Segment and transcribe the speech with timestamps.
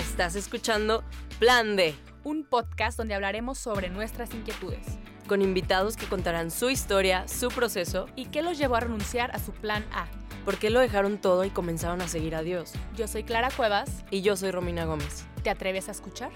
[0.00, 1.04] Estás escuchando
[1.38, 4.86] Plan D, un podcast donde hablaremos sobre nuestras inquietudes
[5.28, 9.38] con invitados que contarán su historia, su proceso y qué los llevó a renunciar a
[9.38, 10.08] su plan A.
[10.46, 12.72] por qué lo dejaron todo y comenzaron a seguir a Dios.
[12.96, 14.02] Yo soy Clara Cuevas.
[14.10, 15.26] Y yo soy Romina Gómez.
[15.42, 16.32] ¿Te atreves a escuchar?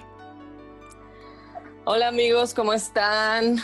[1.86, 3.56] Hola amigos, ¿cómo están?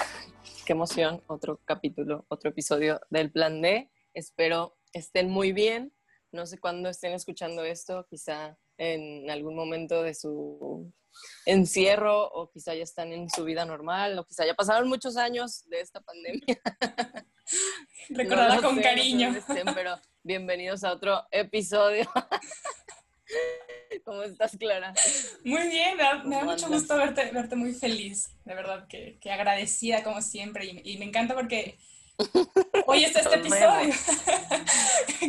[0.64, 3.90] Qué emoción, otro capítulo, otro episodio del Plan D.
[4.14, 5.92] Espero estén muy bien.
[6.32, 10.90] No sé cuándo estén escuchando esto, quizá en algún momento de su
[11.44, 15.68] encierro o quizá ya están en su vida normal o quizá ya pasaron muchos años
[15.68, 16.58] de esta pandemia.
[18.08, 19.26] Recordada No con sé, no cariño.
[19.26, 22.08] dónde estén, pero bienvenidos a otro episodio.
[24.06, 24.94] ¿Cómo estás, Clara?
[25.44, 28.88] Muy bien, me da, me da ¿Cómo mucho gusto verte, verte muy feliz, de verdad,
[28.88, 31.78] que, que agradecida como siempre y, y me encanta porque
[32.86, 33.94] hoy está este episodio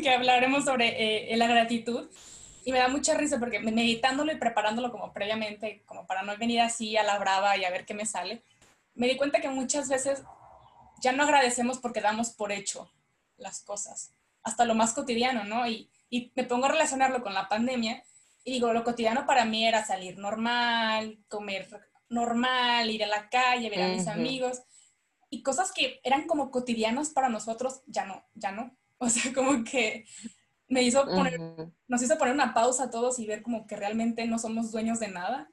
[0.02, 2.09] que hablaremos sobre eh, la gratitud
[2.64, 6.62] y me da mucha risa porque meditándolo y preparándolo como previamente, como para no venir
[6.62, 8.44] así a la brava y a ver qué me sale,
[8.94, 10.23] me di cuenta que muchas veces
[11.02, 12.92] ya no agradecemos porque damos por hecho
[13.38, 15.68] las cosas, hasta lo más cotidiano, ¿no?
[15.68, 18.03] Y, y me pongo a relacionarlo con la pandemia
[18.44, 21.68] y digo, lo cotidiano para mí era salir normal, comer
[22.09, 24.12] normal, ir a la calle, ver a mis Ujú.
[24.12, 24.62] amigos.
[25.30, 28.75] Y cosas que eran como cotidianas para nosotros, ya no, ya no.
[29.03, 30.06] O sea, como que
[30.72, 31.73] me hizo poner, Ujú.
[31.88, 35.00] nos hizo poner una pausa a todos y ver como que realmente no somos dueños
[35.00, 35.50] de nada.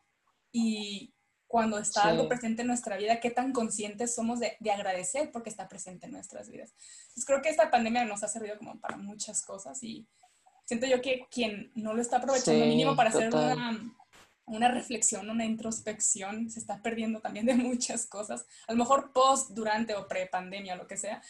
[0.52, 1.12] Y
[1.48, 2.08] cuando está Sí.
[2.08, 6.06] algo presente en nuestra vida, qué tan conscientes somos de, de agradecer porque está presente
[6.06, 6.72] en nuestras vidas.
[7.08, 10.06] Entonces creo que esta pandemia nos ha servido como para muchas cosas y
[10.66, 13.58] siento yo que quien no lo está aprovechando Sí, mínimo para hacer total.
[13.58, 13.94] una,
[14.46, 18.46] una reflexión, una introspección, se está perdiendo también de muchas cosas.
[18.68, 21.20] A lo mejor post, durante o pre-pandemia, lo que sea,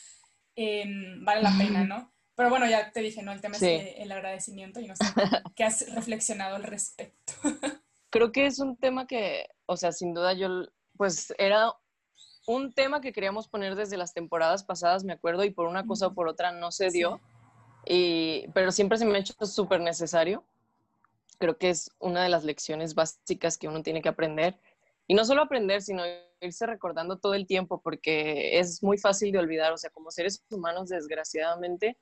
[0.57, 2.13] em, vale la pena, ¿no?
[2.39, 3.33] Pero bueno, ya te dije, ¿no?
[3.33, 3.67] El tema Sí.
[3.67, 5.03] es el agradecimiento y no sé
[5.57, 7.33] qué has reflexionado al respecto.
[8.11, 10.49] Creo que es un tema que, o sea, sin duda yo,
[10.97, 11.73] pues era
[12.47, 16.07] un tema que queríamos poner desde las temporadas pasadas, me acuerdo, y por una cosa
[16.07, 17.21] o por otra no se dio,
[17.85, 20.45] y, pero siempre se me ha hecho súper necesario.
[21.39, 24.61] Creo que es una de las lecciones básicas que uno tiene que aprender.
[25.09, 26.05] Y no solo aprender, sino
[26.41, 29.73] irse recordando todo el tiempo, porque es muy fácil de olvidar.
[29.73, 31.97] O sea, como seres humanos, desgraciadamente,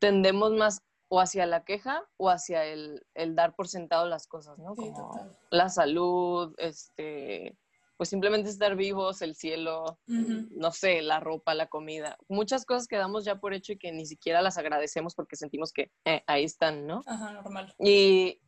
[0.00, 4.58] tendemos más o hacia la queja o hacia el, el dar por sentado las cosas,
[4.58, 4.74] ¿no?
[4.74, 5.38] Sí, Como total.
[5.50, 7.56] la salud, este,
[7.96, 12.96] pues simplemente estar vivos, el cielo, no sé, la ropa, la comida, muchas cosas que
[12.96, 16.44] damos ya por hecho y que ni siquiera las agradecemos porque sentimos que eh, ahí
[16.44, 17.02] están, ¿no?
[17.06, 17.74] Ajá, normal.
[17.78, 18.40] Y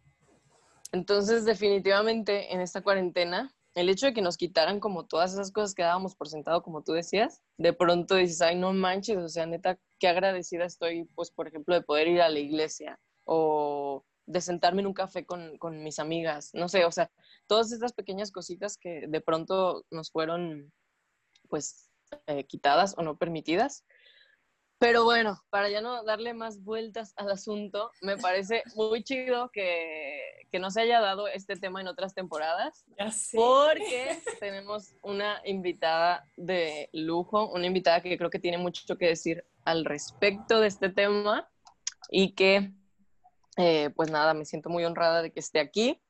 [0.93, 5.75] entonces definitivamente en esta cuarentena, el hecho de que nos quitaran como todas esas cosas
[5.75, 9.47] que dábamos por sentado, como tú decías, de pronto dices, ay, no manches, o sea,
[9.47, 14.41] neta, qué agradecida estoy, pues, por ejemplo, de poder ir a la iglesia o de
[14.41, 17.11] sentarme en un café con, con mis amigas, no sé, o sea,
[17.47, 20.73] todas estas pequeñas cositas que de pronto nos fueron,
[21.49, 21.91] pues,
[22.27, 23.85] eh, quitadas o no permitidas.
[24.83, 30.21] Pero bueno, para ya no darle más vueltas al asunto, me parece muy chido que,
[30.51, 33.37] que no se haya dado este tema en otras temporadas, Ya sé.
[33.37, 39.45] porque tenemos una invitada de lujo, una invitada que creo que tiene mucho que decir
[39.65, 41.49] al respecto de este tema
[42.11, 42.73] y que,
[43.59, 46.03] eh, pues nada, me siento muy honrada de que esté aquí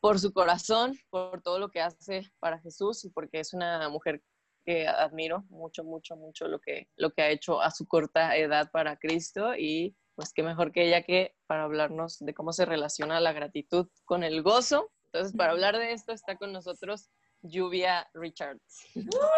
[0.00, 4.20] por su corazón, por todo lo que hace para Jesús y porque es una mujer
[4.66, 8.68] que admiro mucho, mucho, mucho lo que, lo que ha hecho a su corta edad
[8.72, 13.20] para Cristo y pues qué mejor que ella que para hablarnos de cómo se relaciona
[13.20, 14.90] la gratitud con el gozo.
[15.06, 17.10] Entonces, para hablar de esto está con nosotros
[17.42, 18.86] Lluvia Richards.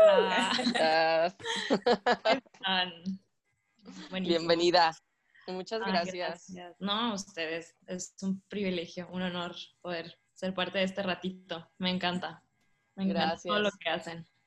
[0.02, 1.36] Hola,
[4.12, 4.96] bienvenida.
[5.46, 6.52] Muchas gracias.
[6.78, 11.70] No, ustedes, es un privilegio, un honor poder ser parte de este ratito.
[11.78, 12.42] Me encanta.
[12.94, 13.78] Me encanta todo lo Gracias.
[13.78, 14.37] que hacen.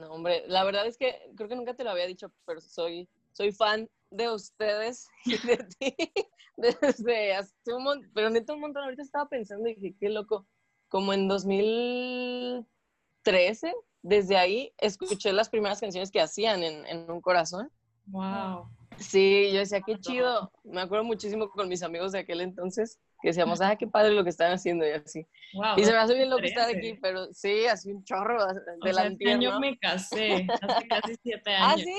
[0.00, 3.08] No, hombre, la verdad es que creo que nunca te lo había dicho, pero soy,
[3.32, 5.96] soy fan de ustedes y de ti
[6.56, 10.46] desde hace un montón, pero neta un montón, ahorita estaba pensando y dije, qué loco,
[10.88, 17.70] como en 2013, desde ahí escuché las primeras canciones que hacían en, en Un Corazón.
[18.06, 18.68] Wow.
[18.98, 23.28] Sí, yo decía, qué chido, me acuerdo muchísimo con mis amigos de aquel entonces, que
[23.28, 25.26] decíamos, ah, qué padre lo que están haciendo y así.
[25.54, 25.76] wow.
[25.76, 26.78] Y se me hace bien loco estar 13.
[26.78, 30.88] aquí, pero sí, así un chorro O de sea, la este año me casé, hace
[30.88, 31.84] casi siete ¿Ah, años.
[31.86, 31.96] sí?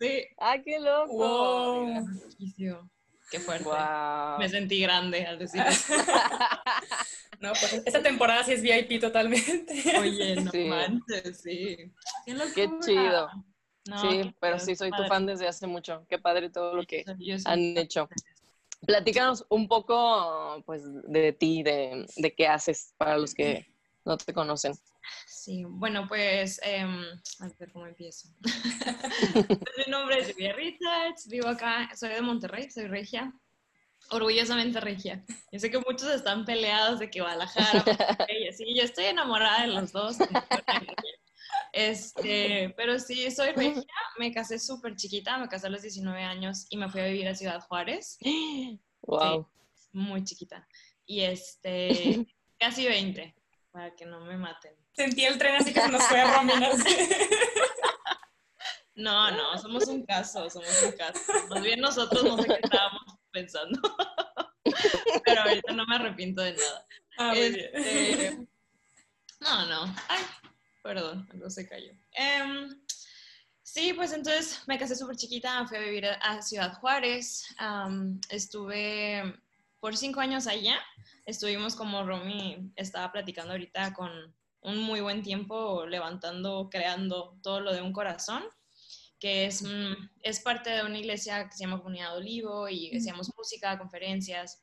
[0.00, 0.24] sí?
[0.38, 1.12] ¡Ah, qué loco!
[1.14, 2.06] Wow.
[3.30, 3.64] Qué fuerte.
[3.64, 4.38] Wow.
[4.38, 5.94] Me sentí grande al decir eso.
[7.40, 9.72] No, pues esta temporada sí es VIP totalmente.
[9.98, 10.64] Oye, no Sí.
[10.64, 11.90] manches, sí.
[12.54, 13.30] Qué, chido.
[13.86, 16.04] No, sí, qué pero sí, soy tu fan desde hace mucho.
[16.06, 17.02] Qué padre todo lo que
[17.46, 18.10] han hecho.
[18.86, 22.06] Platícanos un poco, pues, de ti, de,
[22.36, 23.66] qué haces para los que
[24.04, 24.72] no te conocen.
[25.26, 27.04] Sí, bueno, pues, em,
[27.40, 28.28] a ver cómo empiezo.
[29.76, 33.32] Mi nombre es Julia Richards, vivo acá, soy de Monterrey, soy regia,
[34.10, 35.24] orgullosamente regia.
[35.52, 39.68] Yo sé que muchos están peleados de que Guadalajara, Monterrey, así, yo estoy enamorada de
[39.68, 40.16] los dos.
[41.72, 43.84] Este, pero sí, soy regia,
[44.18, 47.28] me casé súper chiquita, me casé a los 19 años y me fui a vivir
[47.28, 48.18] a Ciudad Juárez.
[49.02, 49.48] Wow.
[49.92, 50.66] muy chiquita.
[51.06, 52.26] Y este,
[52.58, 53.34] casi 20,
[53.70, 54.74] para que no me maten.
[54.92, 56.70] Sentí el tren así que se nos fue a Romina.
[58.96, 61.20] No, no, somos un caso, somos un caso.
[61.48, 63.80] Más bien nosotros no sé qué estábamos pensando.
[65.24, 66.86] Pero ahorita no me arrepiento de nada.
[67.16, 67.70] Ah, muy bien.
[67.72, 68.46] Este,
[69.40, 69.94] no, no.
[70.08, 70.20] Ay,
[70.82, 71.92] perdón, algo se cayó.
[72.12, 72.80] Em,
[73.62, 77.46] sí, pues entonces me casé súper chiquita, fui a vivir a Ciudad Juárez.
[78.28, 79.34] Estuve
[79.80, 80.78] por cinco años allá.
[81.24, 84.10] Estuvimos como Romy estaba platicando ahorita con
[84.62, 88.42] un muy buen tiempo levantando, creando todo lo de un corazón,
[89.18, 93.30] que es, mm, es parte de una iglesia que se llama Comunidad Olivo y hacíamos
[93.36, 94.62] música, conferencias.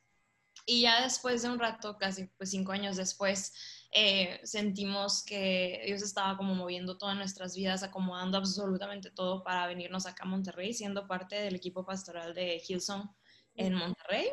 [0.65, 3.53] Y ya después de un rato, casi pues cinco años después,
[3.91, 10.05] eh, sentimos que Dios estaba como moviendo todas nuestras vidas, acomodando absolutamente todo para venirnos
[10.05, 13.09] acá a Monterrey, siendo parte del equipo pastoral de Hillsong
[13.55, 14.27] en Monterrey.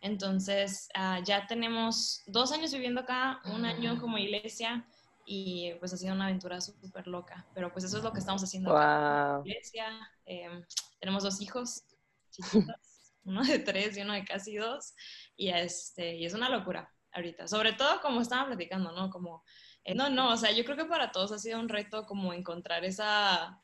[0.00, 4.86] Entonces, ah, ya tenemos dos años viviendo acá, un año como iglesia
[5.24, 7.46] y pues ha sido una aventura súper loca.
[7.54, 10.10] Pero pues eso es lo que estamos haciendo acá en la iglesia.
[10.24, 10.64] Em,
[11.00, 11.84] tenemos dos hijos
[12.30, 12.76] chiquitos,
[13.24, 14.94] uno de tres y uno de casi dos.
[15.36, 17.48] Y, este, y es una locura ahorita.
[17.48, 19.10] Sobre todo como estaba platicando, ¿no?
[19.10, 19.42] Como,
[19.84, 22.32] eh, no, no, o sea, yo creo que para todos ha sido un reto como
[22.32, 23.60] encontrar esa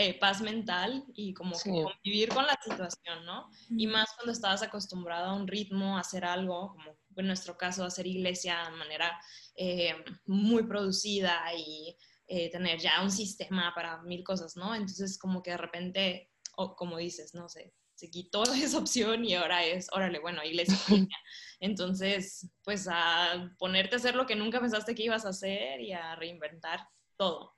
[0.00, 3.50] eh, paz mental y como convivir con la situación, ¿no?
[3.68, 7.84] Y más cuando estabas acostumbrado a un ritmo, a hacer algo, como en nuestro caso,
[7.84, 9.20] hacer iglesia de manera
[9.56, 11.96] eh, muy producida y
[12.28, 14.72] eh, tener ya un sistema para mil cosas, ¿no?
[14.72, 19.34] Entonces, como que de repente, o como dices, no sé, se quitó esa opción y
[19.34, 20.76] ahora es, órale, bueno, iglesia.
[21.60, 25.92] Entonces, pues a ponerte a hacer lo que nunca pensaste que ibas a hacer y
[25.92, 27.56] a reinventar todo.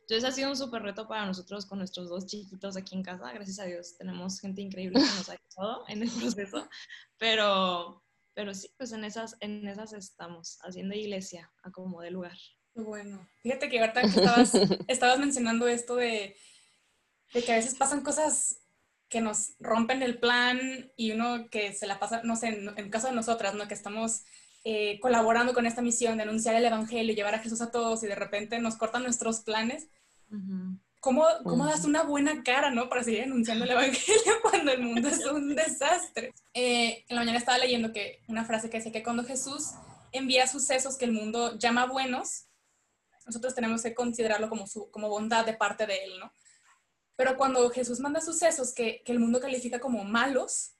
[0.00, 3.32] Entonces ha sido un súper reto para nosotros con nuestros dos chiquitos aquí en casa.
[3.32, 6.68] Gracias a Dios tenemos gente increíble que nos ha ayudado en el proceso.
[7.16, 8.04] Pero,
[8.34, 12.36] pero sí, pues en esas, en esas estamos, haciendo iglesia a como de lugar.
[12.74, 14.52] Bueno, fíjate que ahorita que estabas,
[14.88, 16.36] estabas mencionando esto de,
[17.32, 18.63] de que a veces pasan cosas
[19.14, 22.90] que nos rompen el plan y uno que se la pasa, no sé, en, en
[22.90, 23.68] caso de nosotras, ¿no?
[23.68, 24.24] Que estamos
[24.64, 28.02] eh, colaborando con esta misión de anunciar el Evangelio y llevar a Jesús a todos
[28.02, 29.86] y de repente nos cortan nuestros planes,
[30.98, 32.88] ¿cómo, ¿cómo, das una buena cara, no?
[32.88, 36.32] Para seguir anunciando el Evangelio cuando el mundo es un desastre.
[36.52, 39.74] Eh, en la mañana estaba leyendo que una frase que decía que cuando Jesús
[40.10, 42.46] envía sucesos que el mundo llama buenos,
[43.26, 46.32] nosotros tenemos que considerarlo como, su, como bondad de parte de Él, ¿no?
[47.16, 50.74] Pero cuando Jesús manda sucesos que, que el mundo califica como malos,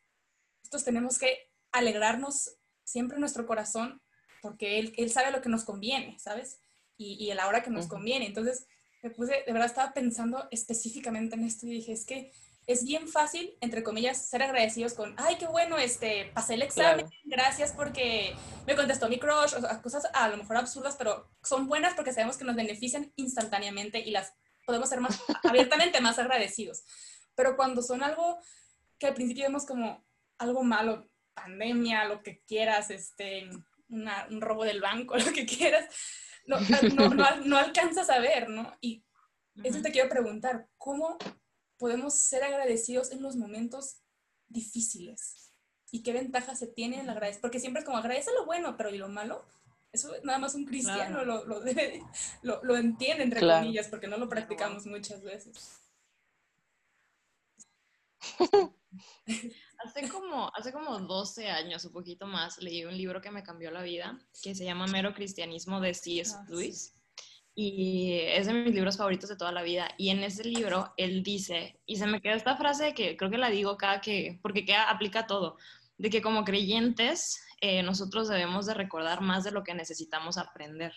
[0.62, 4.02] nosotros tenemos que alegrarnos siempre en nuestro corazón,
[4.42, 6.60] porque él, él sabe lo que nos conviene, ¿sabes?
[6.96, 8.26] Y, y a la hora que nos conviene.
[8.26, 8.66] Entonces,
[9.02, 12.32] me puse, de verdad estaba pensando específicamente en esto y dije, es que
[12.66, 17.06] es bien fácil, entre comillas, ser agradecidos con, ay, qué bueno, este, pasé el examen,
[17.24, 18.34] gracias porque
[18.66, 22.12] me contestó mi crush, o sea, cosas a lo mejor absurdas, pero son buenas porque
[22.12, 24.32] sabemos que nos benefician instantáneamente y las
[24.64, 26.84] podemos ser más abiertamente más agradecidos.
[27.34, 28.38] Pero cuando son algo
[28.98, 30.04] que al principio vemos como
[30.38, 33.48] algo malo, pandemia, lo que quieras, este,
[33.88, 35.86] un robo del banco, lo que quieras,
[36.46, 36.58] no,
[37.44, 38.76] no, alcanzas a ver, ¿no?
[38.80, 39.04] Y
[39.62, 41.16] eso te quiero preguntar, ¿cómo
[41.78, 44.02] podemos ser agradecidos en los momentos
[44.48, 45.52] difíciles?
[45.90, 47.42] ¿Y qué ventajas se tiene en la agradecimiento?
[47.42, 49.46] Porque siempre es como agradece lo bueno, pero ¿y lo malo?
[49.94, 51.62] Eso nada más un cristiano lo, lo,
[52.64, 55.78] lo, entiende, entre comillas, porque no lo practicamos muchas veces.
[59.78, 63.70] Hace como, hace como 12 años, un poquito más, leí un libro que me cambió
[63.70, 66.34] la vida, que se llama Mero Cristianismo de C.S.
[66.36, 66.94] Ah, Lewis.
[67.54, 69.90] Y es de mis libros favoritos de toda la vida.
[69.98, 73.38] Y en ese libro él dice, y se me queda esta frase que creo que
[73.38, 75.58] la digo cada que, porque queda, aplica todo,
[75.98, 80.92] de que como creyentes eh, nosotros debemos de recordar más de lo que necesitamos aprender.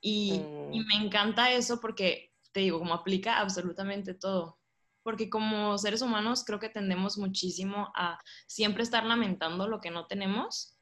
[0.00, 0.34] Y,
[0.72, 0.86] y mm.
[0.86, 4.58] me encanta eso porque, te digo, como aplica absolutamente todo
[5.06, 10.08] porque como seres humanos creo que tendemos muchísimo a siempre estar lamentando lo que no
[10.08, 10.76] tenemos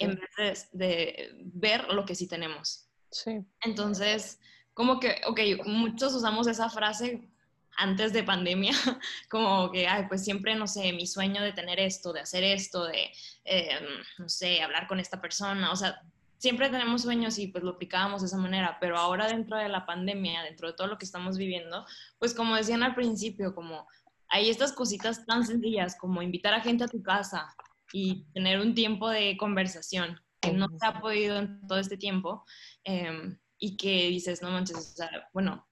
[0.00, 2.88] en vez de, ver lo que sí tenemos.
[3.12, 3.38] Sí.
[3.60, 4.40] Entonces,
[4.74, 7.30] como que, ok, muchos usamos esa frase
[7.78, 8.72] antes de pandemia,
[9.30, 12.84] como que, ay, pues siempre, no sé, mi sueño de tener esto, de hacer esto,
[12.84, 13.10] de,
[13.44, 13.84] em,
[14.18, 16.02] no sé, hablar con esta persona, o sea,
[16.38, 19.86] siempre tenemos sueños y pues lo aplicábamos de esa manera, pero ahora dentro de la
[19.86, 21.86] pandemia, dentro de todo lo que estamos viviendo,
[22.18, 23.86] pues como decían al principio, como
[24.28, 27.54] hay estas cositas tan sencillas como invitar a gente a tu casa
[27.92, 32.44] y tener un tiempo de conversación que no se ha podido en todo este tiempo
[32.84, 35.67] em, y que dices, no manches, o sea, bueno,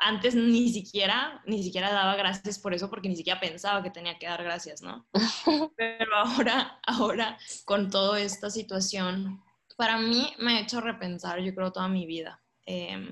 [0.00, 4.18] antes ni siquiera, ni siquiera daba gracias por eso porque ni siquiera pensaba que tenía
[4.18, 5.06] que dar gracias, ¿no?
[5.76, 9.42] Pero ahora, ahora, con toda esta situación,
[9.76, 12.42] para mí me ha hecho repensar, yo creo, toda mi vida.
[12.64, 13.10] Em,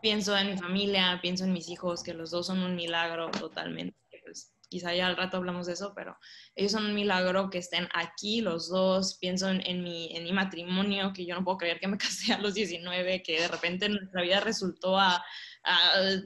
[0.00, 3.96] pienso en mi familia, pienso en mis hijos, que los dos son un milagro totalmente.
[4.24, 6.16] Pues, quizá ya al rato hablamos de eso, pero
[6.54, 9.18] ellos son un milagro que estén aquí los dos.
[9.18, 12.38] Pienso en, mi, en mi matrimonio, que yo no puedo creer que me casé a
[12.38, 15.22] los 19, que de repente nuestra vida resultó a,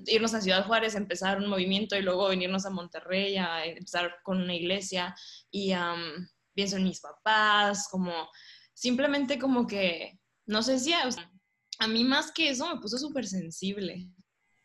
[0.06, 4.40] irnos a Ciudad Juárez, empezar un movimiento y luego venirnos a Monterrey a empezar con
[4.40, 5.14] una iglesia.
[5.50, 5.72] Y
[6.54, 8.12] pienso en mis papás, como
[8.74, 11.08] simplemente como que, no sé si a,
[11.88, 14.08] mí más que eso me puso súper sensible,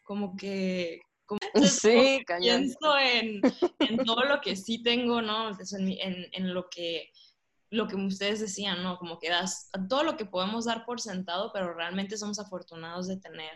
[0.03, 0.99] como que...
[1.25, 1.39] Como,
[1.69, 3.41] sí, pienso en,
[3.79, 5.49] en, todo lo que sí tengo, ¿no?
[5.49, 7.09] En, en, lo que
[7.69, 8.97] lo que ustedes decían, ¿no?
[8.97, 13.17] Como que das todo lo que podemos dar por sentado, pero realmente somos afortunados de
[13.17, 13.51] tener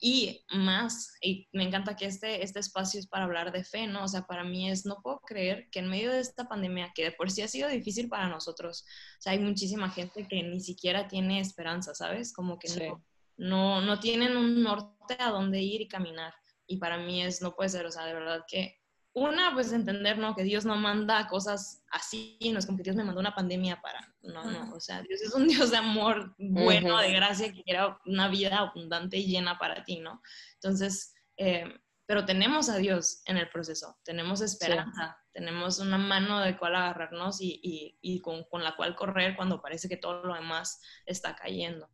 [0.00, 4.04] y más, y me encanta que este, este espacio es para hablar de fe, ¿no?
[4.04, 7.04] O sea, para mí es, no puedo creer que en medio de esta pandemia, que
[7.04, 8.84] de por sí ha sido difícil para nosotros,
[9.18, 12.32] o sea, hay muchísima gente que ni siquiera tiene esperanza, ¿sabes?
[12.32, 13.04] Como que no,
[13.36, 16.32] no, no tienen un norte a dónde ir y caminar.
[16.66, 18.77] Y para mí es, no puede ser, o sea, de verdad que
[19.18, 20.34] una, pues entender, ¿no?
[20.34, 23.80] Que Dios no manda cosas así, no es como que Dios me mandó una pandemia
[23.80, 27.62] para, no, no, o sea, Dios es un Dios de amor bueno, de gracia, que
[27.62, 30.22] quiere una vida abundante y llena para ti, ¿no?
[30.54, 31.64] Entonces, eh,
[32.06, 37.40] pero tenemos a Dios en el proceso, tenemos esperanza, tenemos una mano de cual agarrarnos
[37.40, 41.36] y, y, y con, con la cual correr cuando parece que todo lo demás está
[41.36, 41.90] cayendo.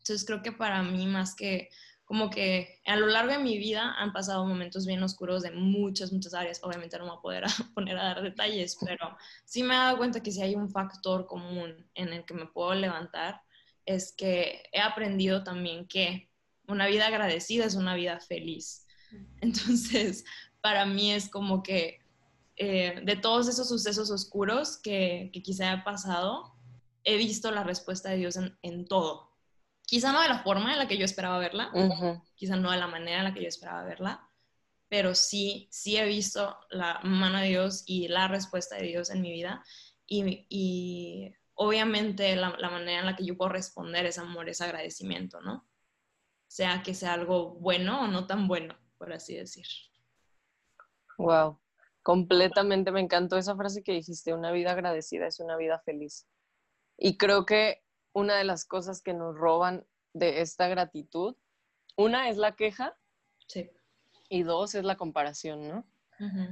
[0.00, 1.68] Entonces, creo que para mí, más que
[2.10, 6.12] como que a lo largo de mi vida han pasado momentos bien oscuros de muchas,
[6.12, 6.58] muchas áreas.
[6.64, 9.96] Obviamente no me voy a poder poner a dar detalles, pero sí me he dado
[9.96, 13.42] cuenta que si hay un factor común en el que me puedo levantar,
[13.86, 16.28] es que he aprendido también que
[16.66, 18.88] una vida agradecida es una vida feliz.
[19.40, 20.24] Entonces,
[20.60, 22.00] para mí es como que
[22.56, 26.56] eh, de todos esos sucesos oscuros que, que quizá he pasado,
[27.04, 29.29] he visto la respuesta de Dios en, en todo
[29.90, 31.72] Quizá no de la forma en la que yo esperaba verla,
[32.36, 34.24] quizá no de la manera en la que yo esperaba verla,
[34.88, 39.20] pero sí, sí he visto la mano de Dios y la respuesta de Dios en
[39.20, 39.64] mi vida
[40.06, 45.68] y, obviamente la, manera en la que yo puedo responder es amor, es agradecimiento, ¿no?
[46.46, 49.66] Sea que sea algo bueno o no tan bueno, por así decir.
[51.18, 51.58] Wow,
[52.04, 56.28] completamente me encantó esa frase que dijiste, una vida agradecida es una vida feliz.
[56.96, 61.36] Y creo que una de las cosas que nos roban de esta gratitud,
[61.96, 62.96] una es la queja
[63.46, 63.70] sí.
[64.28, 65.86] y dos es la comparación, ¿no?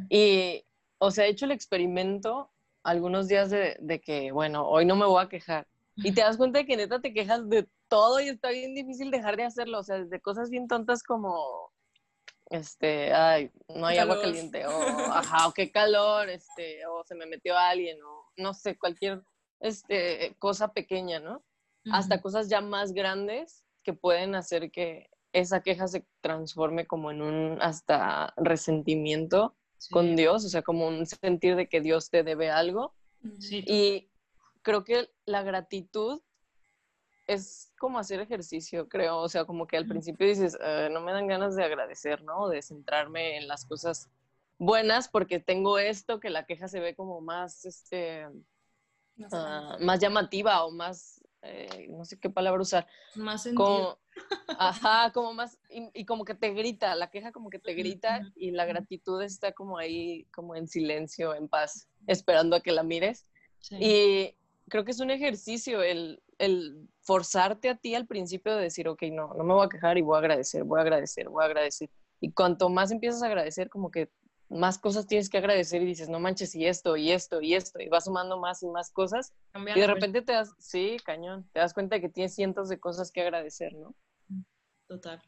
[0.08, 0.64] Y,
[0.98, 2.50] o sea, he hecho el experimento
[2.82, 5.66] algunos días de, que, bueno, hoy no me voy a quejar.
[5.96, 9.10] Y te das cuenta de que neta te quejas de todo y está bien difícil
[9.10, 11.72] dejar de hacerlo, o sea, desde cosas bien tontas como,
[12.50, 14.70] este, ay, no hay agua caliente, o,
[15.12, 19.22] ajá, o qué calor, este, o se me metió alguien, o no sé, cualquier,
[19.60, 21.42] este, cosa pequeña, ¿no?
[21.90, 27.22] Hasta cosas ya más grandes que pueden hacer que esa queja se transforme como en
[27.22, 29.56] un hasta resentimiento
[29.90, 32.94] con Dios, o sea, como un sentir de que Dios te debe algo.
[33.50, 34.10] Y
[34.62, 36.20] creo que la gratitud
[37.26, 41.12] es como hacer ejercicio, creo, o sea, como que al principio dices, ah, no me
[41.12, 42.48] dan ganas de agradecer, ¿no?
[42.48, 44.08] De centrarme en las cosas
[44.58, 48.26] buenas porque tengo esto, que la queja se ve como más, este,
[49.30, 52.86] ah, más llamativa o más eh, no sé qué palabra usar.
[53.14, 53.98] Más sentido.
[54.58, 58.50] ajá, como más, y, como que te grita, la queja como que te grita y
[58.50, 63.26] la gratitud está como ahí, como en silencio, en paz, esperando a que la mires.
[63.70, 64.34] Y
[64.68, 69.02] creo que es un ejercicio el, el forzarte a ti al principio de decir, ok,
[69.12, 71.46] no, no me voy a quejar y voy a agradecer, voy a agradecer, voy a
[71.46, 71.90] agradecer.
[72.20, 74.10] Y cuanto más empiezas a agradecer, como que
[74.48, 77.80] más cosas tienes que agradecer y dices, no manches, y esto, y esto, y esto,
[77.80, 79.34] y vas sumando más y más cosas.
[79.54, 82.80] y de repente te das, sí, cañón, te das cuenta de que tienes cientos de
[82.80, 83.94] cosas que agradecer, ¿no?
[84.86, 85.22] Total.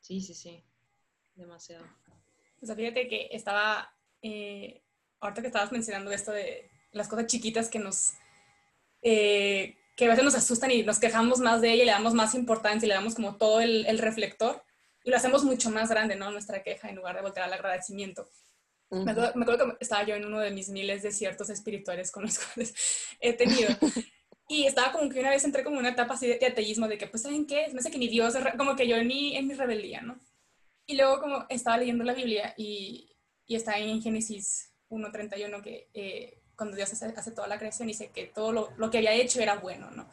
[0.00, 0.62] Sí, sí, sí.
[1.34, 1.86] Demasiado.
[2.60, 4.82] O sea, fíjate que estaba, eh,
[5.20, 8.12] ahorita que estabas mencionando esto de las cosas chiquitas que nos,
[9.02, 12.12] eh, que a veces nos asustan y nos quejamos más de ella y le damos
[12.12, 14.65] más importancia y le damos como todo el, el reflector
[15.06, 16.32] y lo hacemos mucho más grande, ¿no?
[16.32, 18.28] Nuestra queja en lugar de voltear al agradecimiento.
[18.90, 22.38] me, acuerdo, que estaba yo en uno de mis miles de desiertos espirituales con los
[22.54, 22.74] cuales
[23.20, 23.68] he tenido.
[24.48, 27.06] Y estaba como que una vez entré como una etapa así de, ateísmo, de que,
[27.06, 27.68] pues, ¿saben qué?
[27.72, 30.18] Me hace que ni Dios, como que yo ni en mi rebeldía, ¿no?
[30.86, 36.42] Y luego como estaba leyendo la Biblia y, y está en Génesis 1.31 que eh,
[36.56, 39.40] cuando Dios hace, hace, toda la creación dice que todo lo, lo, que había hecho
[39.40, 40.08] era bueno, ¿no?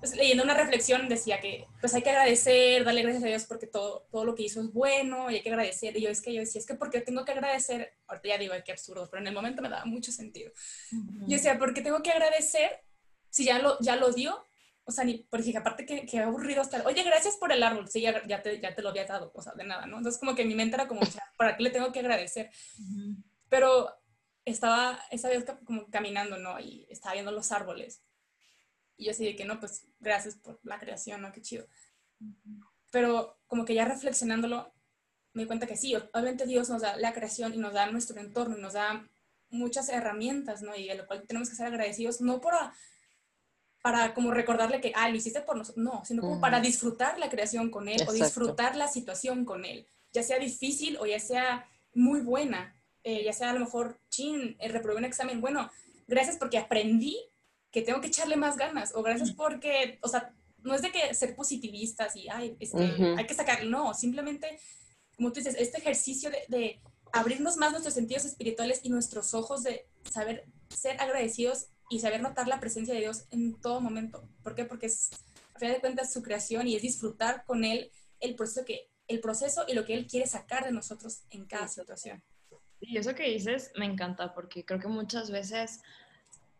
[0.00, 3.66] Pues, leyendo una reflexión decía que pues hay que agradecer, darle gracias a Dios porque
[3.66, 5.96] todo, todo lo que hizo es bueno y hay que agradecer.
[5.96, 8.54] Y yo es que yo decía, es que porque tengo que agradecer, ahorita ya digo,
[8.64, 10.52] qué absurdo, pero en el momento me daba mucho sentido.
[10.90, 12.82] Yo decía, ¿por qué tengo que agradecer
[13.30, 14.44] si ya lo, ya lo dio?
[14.84, 18.00] O sea, ni, porque aparte que, que aburrido estar, oye, gracias por el árbol, sí,
[18.00, 19.98] ya, ya, te, ya te lo había dado, o sea, de nada, ¿no?
[19.98, 21.02] Entonces como que mi mente era como,
[21.36, 22.50] ¿para qué le tengo que agradecer?
[23.50, 23.90] Pero
[24.46, 26.58] estaba esa vez como caminando, ¿no?
[26.58, 28.02] Y estaba viendo los árboles.
[28.98, 31.32] Y yo así de que no, pues gracias por la creación, ¿no?
[31.32, 31.66] Qué chido.
[32.90, 34.74] Pero como que ya reflexionándolo,
[35.32, 38.20] me di cuenta que sí, obviamente Dios nos da la creación y nos da nuestro
[38.20, 39.08] entorno y nos da
[39.50, 40.76] muchas herramientas, ¿no?
[40.76, 42.54] Y a lo cual tenemos que ser agradecidos, no por
[43.80, 47.30] para como recordarle que, ah, lo hiciste por nosotros, no, sino como para disfrutar la
[47.30, 51.66] creación con Él o disfrutar la situación con Él, ya sea difícil o ya sea
[51.94, 55.70] muy buena, eh, ya sea a lo mejor, chin, eh, reprobé un examen, bueno,
[56.08, 57.18] gracias porque aprendí
[57.70, 61.14] que tengo que echarle más ganas, o gracias porque, o sea, no es de que
[61.14, 64.58] ser positivistas y, ay, este, hay que sacar, no, simplemente,
[65.16, 66.80] como tú dices, este ejercicio de, de
[67.12, 72.48] abrirnos más nuestros sentidos espirituales y nuestros ojos de saber ser agradecidos y saber notar
[72.48, 74.28] la presencia de Dios en todo momento.
[74.42, 74.64] ¿Por qué?
[74.64, 75.10] Porque es,
[75.54, 79.20] a fin de cuentas, su creación y es disfrutar con Él el proceso, que, el
[79.20, 82.22] proceso y lo que Él quiere sacar de nosotros en cada situación.
[82.80, 85.80] Y eso que dices me encanta porque creo que muchas veces,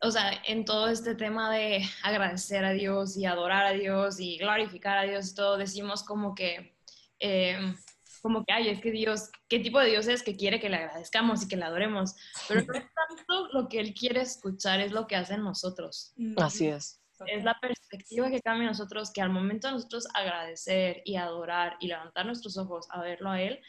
[0.00, 4.38] o sea, en todo este tema de agradecer a Dios y adorar a Dios y
[4.38, 6.76] glorificar a Dios y todo, decimos como que,
[7.18, 7.74] eh,
[8.22, 10.76] como que, ay, es que Dios, ¿qué tipo de Dios es que quiere que le
[10.76, 12.14] agradezcamos y que le adoremos?
[12.46, 16.14] Pero no es tanto lo que Él quiere escuchar, es lo que hacen nosotros.
[16.36, 17.00] Así es.
[17.26, 21.76] Es la perspectiva que cambia en nosotros, que al momento de nosotros agradecer y adorar
[21.80, 23.60] y levantar nuestros ojos a verlo a Él,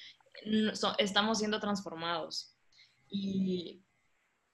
[1.00, 2.56] estamos siendo transformados.
[3.10, 3.82] Y,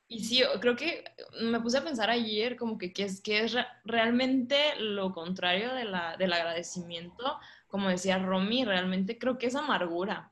[0.08, 1.04] y sí, creo que
[1.42, 6.16] me puse a pensar ayer como que, es, que es realmente lo contrario de la,
[6.18, 7.40] del agradecimiento.
[7.68, 10.32] Como decía Romy, realmente creo que es amargura.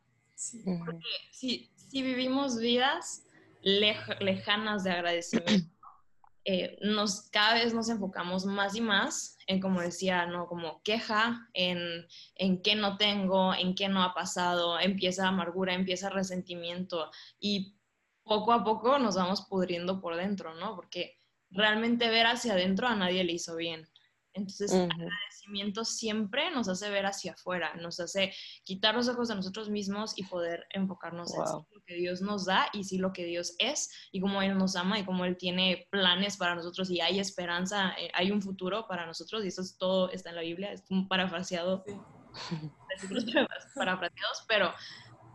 [0.85, 3.23] Porque si, si vivimos vidas
[3.63, 5.69] lejanas de agradecimiento,
[6.45, 10.45] eh, nos, cada vez nos enfocamos más y más en, como decía, ¿no?
[10.47, 12.05] Como queja, en,
[12.35, 17.09] en qué no tengo, en qué no ha pasado, empieza amargura, empieza resentimiento
[17.39, 17.75] y
[18.23, 20.75] poco a poco nos vamos pudriendo por dentro, ¿no?
[20.75, 23.87] Porque realmente ver hacia adentro a nadie le hizo bien.
[24.35, 28.33] Entonces, el agradecimiento siempre nos hace ver hacia afuera, nos hace
[28.63, 32.67] quitar los ojos de nosotros mismos y poder enfocarnos en lo que Dios nos da
[32.73, 35.87] y sí lo que Dios es y cómo Él nos ama y cómo Él tiene
[35.91, 39.77] planes para nosotros y hay esperanza, eh, hay un futuro para nosotros y eso es
[39.77, 41.85] todo está en la Biblia, es un parafraseado,
[43.75, 44.73] parafraseados, pero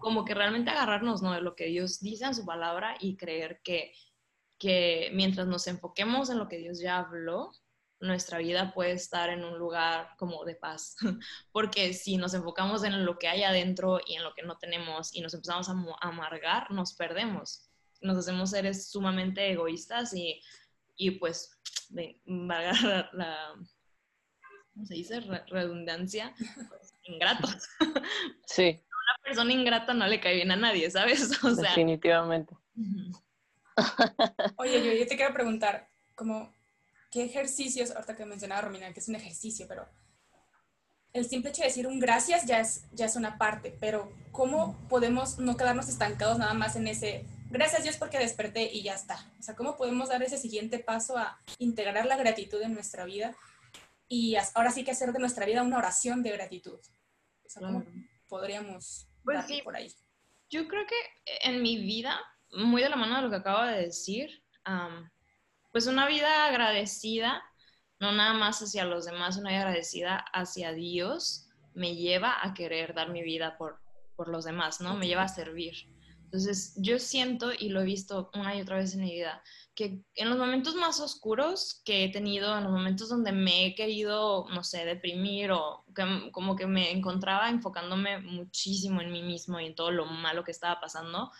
[0.00, 1.32] como que realmente agarrarnos ¿no?
[1.32, 3.92] de lo que Dios dice en su palabra y creer que,
[4.58, 7.52] que mientras nos enfoquemos en lo que Dios ya habló,
[8.00, 10.96] nuestra vida puede estar en un lugar como de paz.
[11.52, 15.14] Porque si nos enfocamos en lo que hay adentro y en lo que no tenemos
[15.14, 17.68] y nos empezamos a amargar, nos perdemos.
[18.00, 20.40] Nos hacemos seres sumamente egoístas y,
[20.96, 21.50] y pues,
[21.90, 23.54] de, valga la,
[24.72, 25.20] ¿cómo se dice?
[25.20, 26.34] redundancia,
[26.68, 27.68] pues, ingratos.
[28.46, 28.82] Sí.
[29.28, 31.30] Persona ingrata no le cae bien a nadie, ¿sabes?
[31.56, 32.54] Definitivamente.
[34.56, 36.52] Oye, yo, yo te quiero preguntar, como
[37.10, 39.86] ¿qué ejercicios, ahorita que mencionaba Romina, que es un ejercicio, pero
[41.12, 44.76] el simple hecho de decir un gracias ya es, ya es una parte, pero ¿cómo
[44.88, 49.18] podemos no quedarnos estancados nada más en ese gracias Dios porque desperté y ya está?
[49.38, 53.34] O sea, ¿cómo podemos dar ese siguiente paso a integrar la gratitud en nuestra vida
[54.06, 56.78] y ahora sí que hacer de nuestra vida una oración de gratitud?
[57.44, 57.84] O sea, ¿cómo
[58.28, 59.92] podríamos pues por ahí?
[60.50, 60.96] Yo creo que
[61.42, 62.18] en mi vida,
[62.52, 64.42] muy de la mano de lo que acabo de decir,
[65.72, 67.42] pues una vida agradecida,
[68.00, 72.94] no nada más hacia los demás, una vida agradecida hacia Dios, me lleva a querer
[72.94, 73.80] dar mi vida por,
[74.16, 74.96] por los demás, ¿no?
[74.96, 75.74] Me lleva a servir.
[76.24, 79.42] Entonces, yo siento, y lo he visto una y otra vez en mi vida,
[79.78, 83.74] que en los momentos más oscuros que he tenido, en los momentos donde me he
[83.76, 85.84] querido, no sé, deprimir o
[86.32, 90.50] como que me encontraba enfocándome muchísimo en mí mismo y en todo lo malo que
[90.50, 91.30] estaba pasando,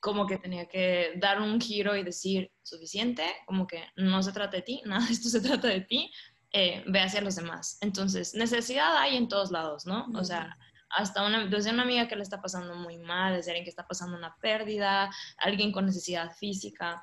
[0.00, 4.58] como que tenía que dar un giro y decir, suficiente, como que no se trata
[4.58, 6.12] de ti, nada de esto se trata de ti,
[6.52, 7.78] eh, ve hacia los demás.
[7.80, 10.08] Entonces, necesidad hay en todos lados, ¿no?
[10.14, 10.58] O sea,
[10.90, 13.86] hasta una, desde una amiga que le está pasando muy mal, desde alguien que está
[13.86, 17.02] pasando una pérdida, alguien con necesidad física.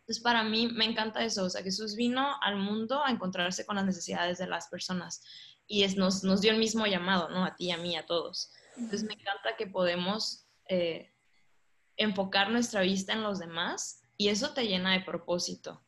[0.00, 3.76] Entonces, para mí me encanta eso, o sea, Jesús vino al mundo a encontrarse con
[3.76, 5.22] las necesidades de las personas
[5.66, 7.44] y es, nos, nos dio el mismo llamado, ¿no?
[7.44, 8.52] A ti, a mí, a todos.
[8.76, 11.12] Entonces, me encanta que podemos eh,
[11.96, 15.82] enfocar nuestra vista en los demás y eso te llena de propósito.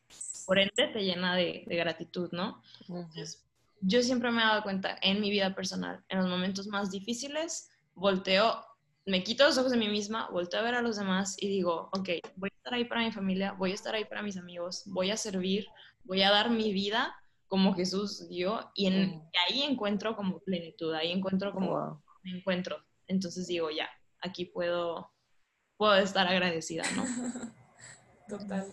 [0.45, 2.61] Por ende, te llena de, gratitud, ¿no?
[2.87, 3.44] Entonces,
[3.81, 7.69] yo siempre me he dado cuenta en mi vida personal, en los momentos más difíciles,
[7.93, 8.65] volteo,
[9.05, 11.89] me quito los ojos de mí misma, volteo a ver a los demás y digo,
[11.93, 14.83] ok, voy a estar ahí para mi familia, voy a estar ahí para mis amigos,
[14.87, 15.67] voy a servir,
[16.03, 17.15] voy a dar mi vida
[17.47, 22.77] como Jesús dio y, en, ahí encuentro como plenitud, ahí encuentro como me encuentro.
[23.07, 23.87] Entonces digo, ya,
[24.19, 25.11] aquí puedo,
[25.77, 27.05] puedo estar agradecida, ¿no?
[28.27, 28.67] Total.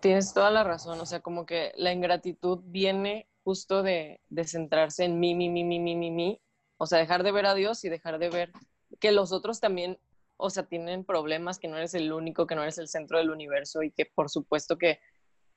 [0.00, 5.18] Tienes toda la razón, o sea, como que la ingratitud viene justo de, centrarse en
[5.18, 6.42] mí, mí, mí, mí, mí, mí, mí,
[6.76, 8.52] o sea, dejar de ver a Dios y dejar de ver
[9.00, 9.98] que los otros también,
[10.36, 13.30] o sea, tienen problemas, que no eres el único, que no eres el centro del
[13.30, 15.00] universo y que por supuesto que,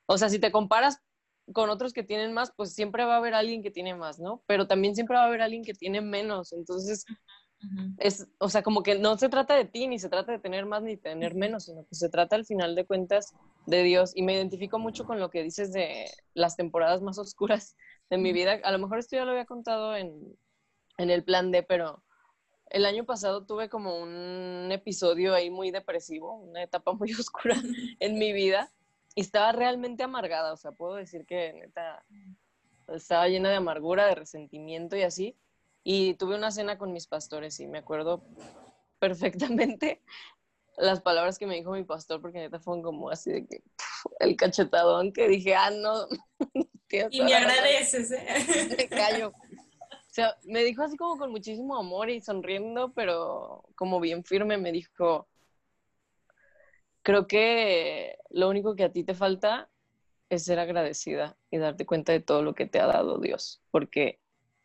[0.06, 1.02] o sea, si te comparas
[1.52, 4.42] con otros que tienen más, pues siempre va a haber alguien que tiene más, ¿no?
[4.46, 7.04] Pero también siempre va a haber alguien que tiene menos, entonces...
[7.98, 10.66] Es, o sea, como que no se trata de ti, ni se trata de tener
[10.66, 13.34] más ni tener menos, sino que se trata al final de cuentas
[13.66, 14.12] de Dios.
[14.14, 17.76] Y me identifico mucho con lo que dices de las temporadas más oscuras
[18.10, 18.60] de mi vida.
[18.64, 20.36] A lo mejor esto ya lo había contado en,
[20.98, 22.02] en el plan D, pero
[22.70, 27.56] el año pasado tuve como un episodio ahí muy depresivo, una etapa muy oscura
[28.00, 28.72] en mi vida.
[29.14, 32.02] Y estaba realmente amargada, o sea, puedo decir que neta
[32.88, 35.36] estaba llena de amargura, de resentimiento y así.
[35.84, 38.22] Y tuve una cena con mis pastores y me acuerdo
[38.98, 40.02] perfectamente
[40.76, 43.62] las palabras que me dijo mi pastor, porque neta fueron como así de que
[44.20, 46.06] el cachetadón que dije, ah, no.
[47.10, 48.26] y me agradeces, ¿eh?
[48.76, 49.28] Me callo.
[49.28, 54.58] O sea, me dijo así como con muchísimo amor y sonriendo, pero como bien firme,
[54.58, 55.26] me dijo,
[57.02, 59.70] creo que lo único que a ti te falta
[60.28, 64.20] es ser agradecida y darte cuenta de todo lo que te ha dado Dios, porque,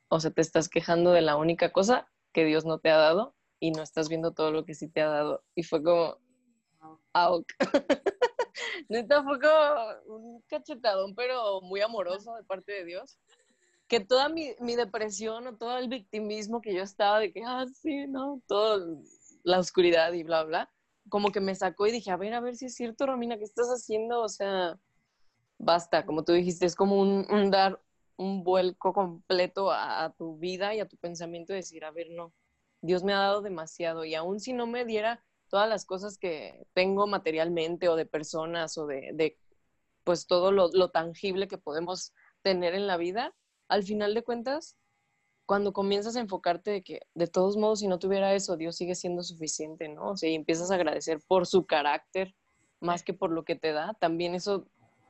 [0.09, 3.35] o sea, te estás quejando de la única cosa que Dios no te ha dado
[3.59, 5.43] y no estás viendo todo lo que sí te ha dado.
[5.55, 6.17] Y fue como,
[7.13, 7.47] auk.
[8.89, 13.19] Neta, fue como un cachetadón, pero muy amoroso de parte de Dios.
[13.87, 17.65] Que toda mi, mi, depresión o todo el victimismo que yo estaba de que, ah,
[17.73, 18.85] sí, no, toda
[19.43, 20.69] la oscuridad y bla, bla,
[21.09, 23.45] como que me sacó y dije, a ver, a ver si es cierto, Romina, ¿qué
[23.45, 24.21] estás haciendo?
[24.21, 24.77] O sea,
[25.57, 27.81] basta, como tú dijiste, es como un, dar
[28.17, 32.33] un vuelco completo a, tu vida y a tu pensamiento y decir, a ver, no,
[32.81, 36.67] Dios me ha dado demasiado y aún si no me diera todas las cosas que
[36.73, 39.37] tengo materialmente o de personas o de,
[40.03, 43.33] pues todo lo, lo, tangible que podemos tener en la vida,
[43.67, 44.75] al final de cuentas,
[45.45, 48.95] cuando comienzas a enfocarte de que de todos modos si no tuviera eso, Dios sigue
[48.95, 50.11] siendo suficiente, ¿no?
[50.11, 52.35] O sea, y empiezas a agradecer por su carácter
[52.79, 54.67] más que por lo que te da, también eso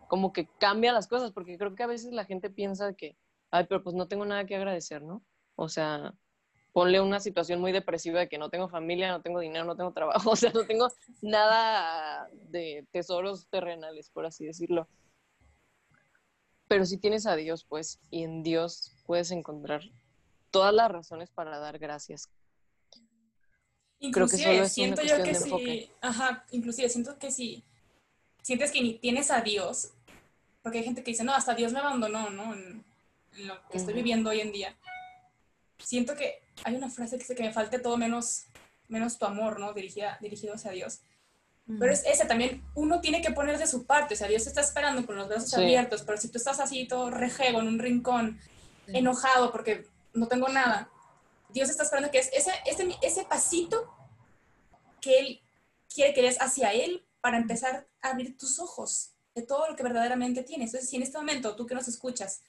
[0.07, 3.17] como que cambia las cosas, porque creo que a veces la gente piensa que,
[3.51, 5.23] ay, pero pues no tengo nada que agradecer, ¿no?
[5.55, 6.13] O sea,
[6.71, 9.93] ponle una situación muy depresiva de que no tengo familia, no tengo dinero, no tengo
[9.93, 10.89] trabajo, o sea, no tengo
[11.21, 14.87] nada de tesoros terrenales, por así decirlo.
[16.67, 19.81] Pero si tienes a Dios, pues, y en Dios puedes encontrar
[20.51, 22.29] todas las razones para dar gracias.
[23.99, 27.63] Inclusive, Creo que solo siento yo que si, ajá, inclusive siento que si
[28.43, 29.93] sientes que ni tienes a Dios,
[30.61, 32.53] porque hay gente que dice, no, hasta Dios me abandonó, ¿no?
[32.53, 32.85] En,
[33.45, 34.75] lo que estoy viviendo hoy en día.
[35.77, 38.45] Siento que hay una frase que dice que me falte todo menos,
[38.87, 39.73] menos tu amor, ¿no?
[39.73, 41.01] Dirigida, dirigido hacia Dios.
[41.67, 44.61] Pero es ese también, uno tiene que poner de su parte, o sea, Dios está
[44.61, 48.39] esperando con los brazos abiertos, pero si tú estás así todo rejego en un rincón,
[48.87, 50.89] enojado porque no tengo nada,
[51.49, 53.93] Dios está esperando que es ese, ese, ese pasito
[55.01, 55.41] que Él
[55.93, 59.83] quiere que des hacia Él para empezar a abrir tus ojos de todo lo que
[59.83, 60.69] verdaderamente tienes.
[60.69, 62.41] Entonces, si en este momento tú que nos escuchas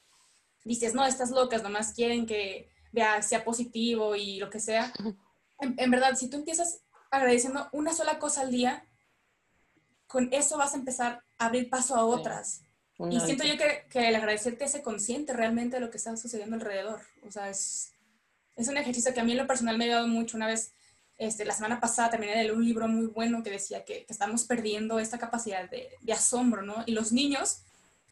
[0.64, 4.92] dices, no, estas locas nomás quieren que vea, sea positivo y lo que sea.
[5.60, 8.86] En, verdad, si tú empiezas agradeciendo una sola cosa al día,
[10.06, 12.62] con eso vas a empezar a abrir paso a otras.
[13.10, 16.56] y siento yo que, que, el agradecerte hace consciente realmente de lo que está sucediendo
[16.56, 17.00] alrededor.
[17.26, 17.92] O sea, es,
[18.56, 20.36] es un ejercicio que a mí en lo personal me ha ayudado mucho.
[20.36, 20.72] Una vez,
[21.18, 24.44] este, la semana pasada de leer un libro muy bueno que decía que, que estamos
[24.44, 26.84] perdiendo esta capacidad de, de, asombro, ¿no?
[26.86, 27.62] Y los niños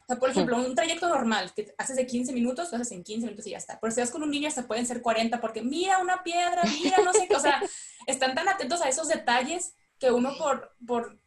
[0.02, 3.02] o sea, por ejemplo, un trayecto normal que haces de 15 minutos, lo haces en
[3.02, 3.80] 15 minutos y ya está.
[3.80, 6.98] Pero si vas con un niño, hasta pueden ser 40 porque mira una piedra, mira
[7.04, 7.34] no sé qué.
[7.34, 7.60] O sea,
[8.06, 11.18] están tan atentos a esos detalles que uno por, por,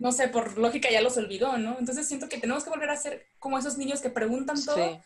[0.00, 1.78] no sé, por lógica ya los olvidó, ¿no?
[1.78, 5.02] Entonces siento que tenemos que volver a ser como esos niños que preguntan todo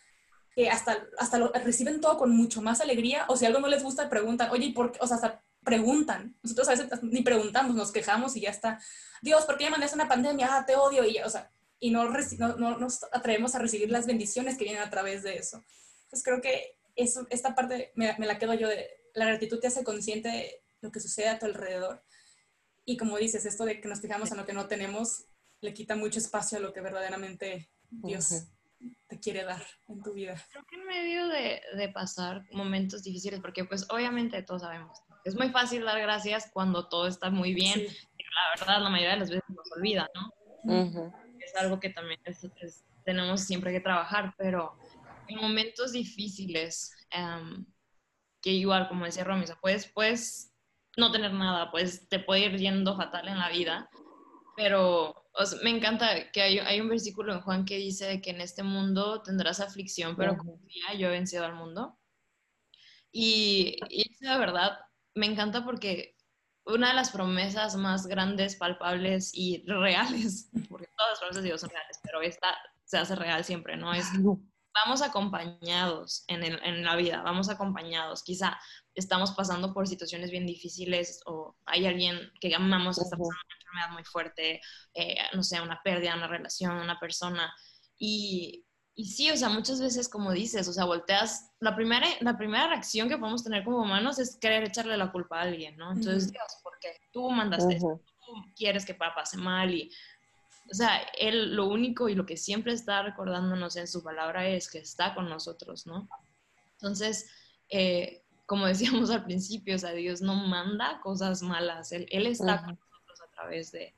[0.54, 3.82] que hasta, hasta lo reciben todo con mucho más alegría, o si algo no les
[3.82, 4.98] gusta, preguntan, oye, ¿y por qué?
[5.00, 6.36] O sea, hasta preguntan.
[6.42, 8.80] Nosotros a veces ni preguntamos, nos quejamos y ya está.
[9.20, 10.48] Dios, ¿por qué me mandaste una pandemia?
[10.50, 11.04] Ah, te odio.
[11.04, 14.82] Y, o sea, y no, no, no, nos atrevemos a recibir las bendiciones que vienen
[14.82, 15.62] a través de eso.
[16.04, 19.66] Entonces creo que eso, esta parte me, me la quedo yo de la gratitud te
[19.66, 22.02] hace consciente de lo que sucede a tu alrededor.
[22.84, 25.26] Y como dices, esto de que nos fijamos en lo que no tenemos,
[25.60, 28.46] le quita mucho espacio a lo que verdaderamente Dios
[29.06, 30.42] te quiere dar en tu vida.
[30.50, 35.34] Creo que en medio de, de, pasar momentos difíciles, porque pues obviamente todos sabemos, es
[35.36, 37.86] muy fácil dar gracias cuando todo está muy bien,
[38.34, 41.12] la verdad la mayoría de las veces nos olvida, ¿no?
[41.38, 42.20] Es algo que también
[43.04, 44.76] tenemos siempre que trabajar, pero
[45.28, 47.64] en momentos difíciles, um,
[48.40, 50.52] que igual, como decía Romy, puedes, puedes
[50.96, 53.88] no tener nada, pues te puede ir yendo fatal en la vida,
[54.56, 55.14] pero
[55.62, 59.22] me encanta que hay, hay, un versículo en Juan que dice que en este mundo
[59.22, 61.98] tendrás aflicción, pero confía, yo he vencido al mundo.
[63.10, 64.78] Y, y la verdad
[65.14, 66.16] me encanta porque
[66.64, 71.60] una de las promesas más grandes, palpables y reales, porque todas las promesas de Dios
[71.60, 73.92] son reales, pero esta se hace real siempre, ¿no?
[73.92, 74.06] Es
[74.74, 78.22] vamos acompañados en, el, en, la vida, vamos acompañados.
[78.22, 78.58] Quizá
[78.94, 83.56] estamos pasando por situaciones bien difíciles o hay alguien que amamos que está pasando una
[83.58, 84.60] enfermedad muy fuerte,
[84.94, 87.52] eh, no sé, una pérdida, una relación, una persona.
[87.98, 92.36] Y, y, sí, o sea, muchas veces, como dices, o sea, volteas, la primera, la
[92.36, 95.92] primera reacción que podemos tener como humanos es querer echarle la culpa a alguien, ¿no?
[95.92, 96.88] Entonces, Dios, ¿por qué?
[97.12, 99.90] Tú mandaste esto, tú quieres que pase mal y
[100.70, 104.70] o sea, Él lo único y lo que siempre está recordándonos en su palabra es
[104.70, 106.08] que está con nosotros, ¿no?
[106.74, 107.28] Entonces,
[107.68, 112.64] eh, como decíamos al principio, o sea, Dios no manda cosas malas, Él, él está
[112.64, 113.94] con nosotros a través de,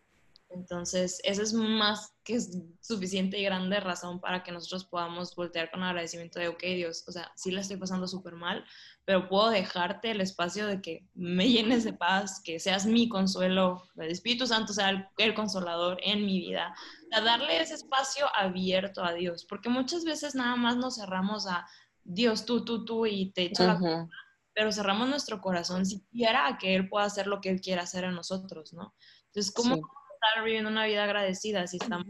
[0.55, 2.39] entonces, esa es más que
[2.81, 7.13] suficiente y grande razón para que nosotros podamos voltear con agradecimiento de, ok, Dios, o
[7.13, 8.65] sea, sí la estoy pasando súper mal,
[9.05, 13.83] pero puedo dejarte el espacio de que me llenes de paz, que seas mi consuelo,
[13.97, 16.75] el Espíritu Santo sea el, consolador en mi vida.
[17.13, 21.67] A darle ese espacio abierto a Dios, porque muchas veces nada más nos cerramos a
[22.05, 24.09] Dios, tú, tú, tú, y te echo la culpa,
[24.55, 28.05] pero cerramos nuestro corazón siquiera a que Él pueda hacer lo que Él quiera hacer
[28.05, 28.95] en nosotros, ¿no?
[29.27, 29.81] Entonces, ¿cómo
[30.29, 32.07] estar viviendo una vida agradecida si estamos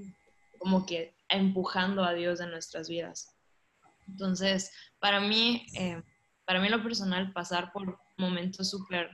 [0.59, 3.35] como que empujando a Dios en nuestras vidas?
[4.09, 6.03] Entonces, para mí, eh,
[6.45, 9.11] para mí lo personal, pasar por momentos súper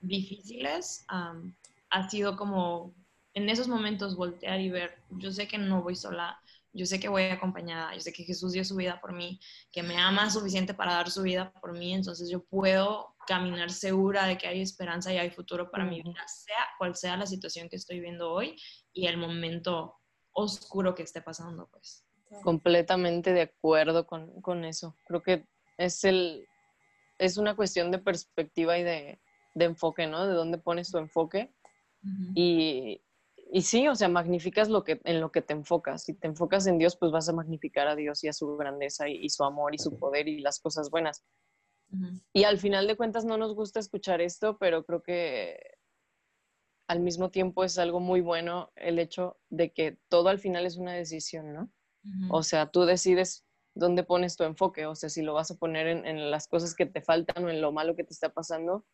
[0.00, 2.94] difíciles ha sido como
[3.34, 6.38] en esos momentos voltear y ver, yo sé que no voy sola,
[6.72, 9.38] yo sé que voy acompañada, yo sé que Jesús dio su vida por mí,
[9.70, 14.26] que me ama suficiente para dar su vida por mí, entonces yo puedo caminar segura
[14.26, 17.68] de que hay esperanza y hay futuro para mi vida, sea cual sea la situación
[17.68, 18.56] que estoy viendo hoy
[18.92, 19.96] y el momento
[20.32, 22.04] oscuro que esté pasando, pues.
[22.42, 24.96] Completamente de acuerdo con, con eso.
[25.06, 26.46] Creo que es, el,
[27.18, 29.20] es una cuestión de perspectiva y de,
[29.54, 30.26] de enfoque, ¿no?
[30.26, 31.52] De dónde pones tu enfoque.
[32.34, 33.00] y,
[33.54, 36.04] y sí, o sea, magnificas lo que, en lo que te enfocas.
[36.04, 39.10] Si te enfocas en Dios, pues vas a magnificar a Dios y a su grandeza
[39.10, 41.22] y, su amor y su poder y las cosas buenas.
[42.32, 45.58] Y al final de cuentas no nos gusta escuchar esto, pero creo que
[46.88, 50.76] al mismo tiempo es algo muy bueno el hecho de que todo al final es
[50.76, 51.70] una decisión, ¿no?
[52.30, 55.86] O sea, tú decides dónde pones tu enfoque, o sea, si lo vas a poner
[55.86, 58.84] en, en, las cosas que te faltan o en lo malo que te está pasando,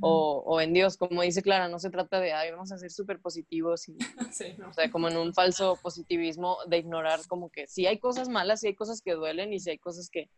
[0.00, 3.20] o, en Dios, como dice Clara, no se trata de, ay, vamos a ser súper
[3.20, 3.96] positivos, y,
[4.68, 8.60] o sea, como en un falso positivismo de ignorar como que si hay cosas malas,
[8.60, 10.30] si hay cosas que duelen y si hay cosas que,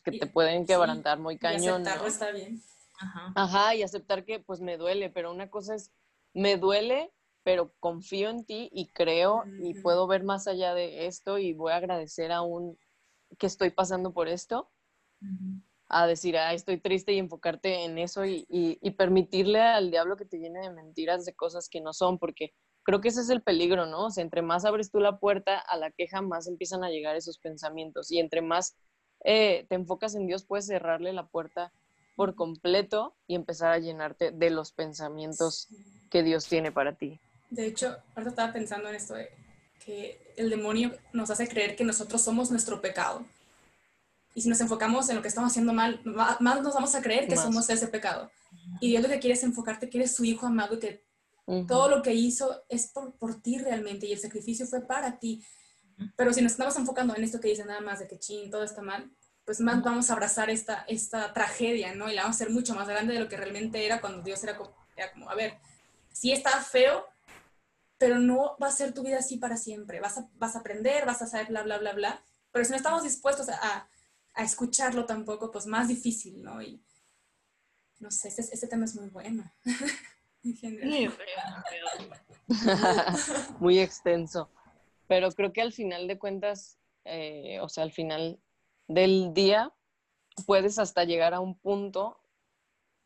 [0.00, 1.62] pues, que te pueden quebrantar muy cañón.
[1.62, 2.62] Y aceptarlo está bien.
[2.98, 3.32] Ajá.
[3.34, 5.92] Ajá, y aceptar que pues me duele, pero una cosa es,
[6.32, 11.38] me duele, pero confío en ti y creo y puedo ver más allá de esto
[11.38, 12.78] y voy a agradecer aún
[13.38, 14.70] que estoy pasando por esto
[15.88, 20.24] a decir, ah, estoy triste y enfocarte en eso y, y, permitirle al diablo que
[20.24, 22.52] te llene de mentiras, de cosas que no son, porque
[22.82, 24.06] creo que ese es el peligro, ¿no?
[24.06, 27.16] O sea, entre más abres tú la puerta a la queja, más empiezan a llegar
[27.16, 28.76] esos pensamientos y entre más
[29.24, 31.72] eh, te enfocas en Dios, puedes cerrarle la puerta
[32.14, 35.68] por completo y empezar a llenarte de los pensamientos
[36.10, 37.18] que Dios tiene para ti.
[37.50, 39.30] De hecho, ahorita estaba pensando en esto de
[39.84, 43.24] que el demonio nos hace creer que nosotros somos nuestro pecado
[44.34, 47.28] y si nos enfocamos en lo que estamos haciendo mal, más nos vamos a creer
[47.28, 48.30] que somos ese pecado.
[48.80, 51.04] Y Dios lo que quiere es enfocarte que eres su hijo amado, que
[51.68, 55.44] todo lo que hizo es por, por, ti realmente y el sacrificio fue para ti.
[56.16, 58.64] Pero si nos estamos enfocando en esto que dice nada más de que chin, todo
[58.64, 59.10] está mal,
[59.44, 62.10] pues más vamos a abrazar esta, esta tragedia, ¿no?
[62.10, 64.42] Y la vamos a hacer mucho más grande de lo que realmente era cuando Dios
[64.42, 65.58] era como, era como a ver,
[66.12, 67.06] sí está feo,
[67.98, 70.00] pero no va a ser tu vida así para siempre.
[70.00, 72.22] Vas a, vas a aprender, vas a saber bla, bla, bla, bla.
[72.52, 73.88] Pero si no estamos dispuestos a
[74.34, 76.60] a escucharlo tampoco, pues más difícil, ¿no?
[76.60, 76.82] Y
[78.00, 79.50] no sé, este, este tema es muy bueno.
[83.60, 84.50] muy extenso.
[85.06, 88.40] Pero creo que al final de cuentas, eh, o sea, al final
[88.88, 89.72] del día,
[90.46, 92.20] puedes hasta llegar a un punto.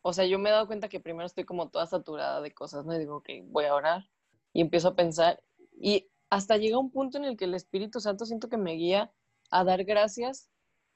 [0.01, 2.85] O sea, yo me he dado cuenta que primero estoy como toda saturada de cosas,
[2.85, 2.95] ¿no?
[2.95, 4.09] Y digo, ok, voy a orar.
[4.53, 5.43] Y empiezo a pensar.
[5.73, 9.11] Y hasta llega un punto en el que el Espíritu Santo siento que me guía
[9.51, 10.49] a dar gracias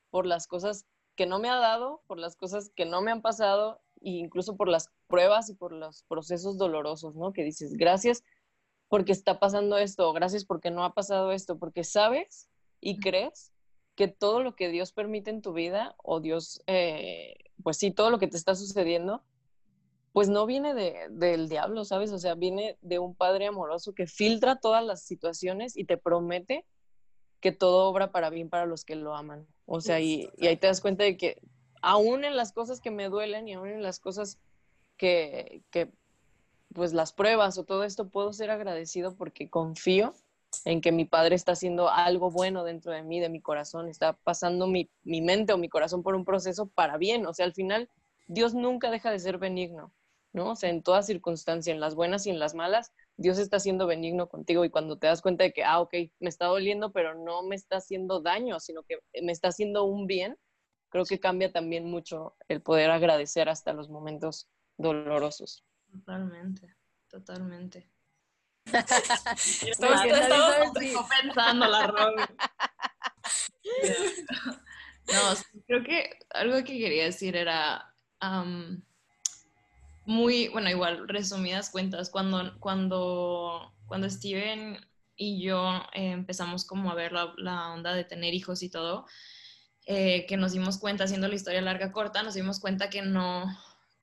[0.09, 0.85] por las cosas
[1.15, 4.55] que no me ha dado, por las cosas que no me han pasado e incluso
[4.57, 7.33] por las pruebas y por los procesos dolorosos, ¿no?
[7.33, 8.23] Que dices, gracias
[8.93, 12.47] porque está pasando esto, gracias porque no ha pasado esto, porque sabes
[12.79, 13.51] y crees
[13.95, 18.11] que todo lo que Dios permite en tu vida, o Dios, eh, pues sí, todo
[18.11, 19.23] lo que te está sucediendo,
[20.11, 22.11] pues no viene de, del diablo, ¿sabes?
[22.11, 26.63] O sea, viene de un Padre amoroso que filtra todas las situaciones y te promete
[27.39, 29.47] que todo obra para bien para los que lo aman.
[29.65, 31.41] O sea, y, ahí te das cuenta de que
[31.81, 34.37] aún en las cosas que me duelen y aún en las cosas
[34.97, 35.91] que, que,
[36.73, 40.13] pues las pruebas o todo esto, puedo ser agradecido porque confío
[40.65, 44.13] en que mi padre está haciendo algo bueno dentro de mí, de mi corazón, está
[44.13, 47.25] pasando mi, mi mente o mi corazón por un proceso para bien.
[47.25, 47.89] O sea, al final,
[48.27, 49.93] Dios nunca deja de ser benigno,
[50.31, 50.51] ¿no?
[50.51, 53.87] O sea, en toda circunstancia, en las buenas y en las malas, Dios está siendo
[53.87, 57.15] benigno contigo y cuando te das cuenta de que, ah, ok, me está doliendo, pero
[57.15, 60.37] no me está haciendo daño, sino que me está haciendo un bien,
[60.89, 65.63] creo que cambia también mucho el poder agradecer hasta los momentos dolorosos.
[65.93, 66.75] Totalmente,
[67.07, 67.87] totalmente.
[68.65, 69.89] Estoy,
[71.21, 72.29] pensando la ropa.
[75.07, 77.93] no, creo que algo que quería decir era
[80.05, 84.79] muy, bueno, igual, resumidas cuentas, cuando, cuando, cuando Steven
[85.15, 89.05] y yo eh, empezamos como a ver la, la, onda de tener hijos y todo,
[89.85, 93.45] eh, que nos dimos cuenta, haciendo la historia larga corta, nos dimos cuenta que no,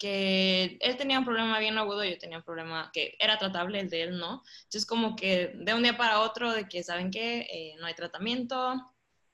[0.01, 3.91] que él tenía un problema bien agudo, yo tenía un problema que era tratable, el
[3.91, 4.43] de él no.
[4.63, 7.41] Entonces como que de un día para otro, de que, ¿saben qué?
[7.41, 8.75] Eh, no hay tratamiento,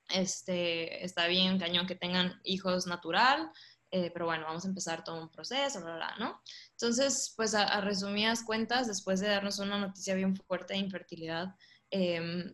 [0.09, 3.49] este, está bien cañón que tengan hijos natural,
[3.91, 6.41] eh, pero bueno, vamos a empezar todo un proceso, bla, bla, ¿no?
[6.71, 11.55] Entonces, pues a, resumidas cuentas, después de darnos una noticia bien fuerte de infertilidad,
[11.91, 12.53] em,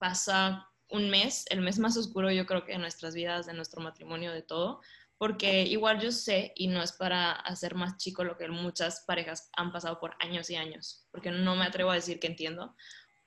[0.00, 3.80] pasa un mes, el mes más oscuro yo creo que de nuestras vidas, de nuestro
[3.80, 4.80] matrimonio, de todo,
[5.20, 9.50] porque igual yo sé, y no es para hacer más chico lo que muchas parejas
[9.54, 12.74] han pasado por años y años, porque no me atrevo a decir que entiendo,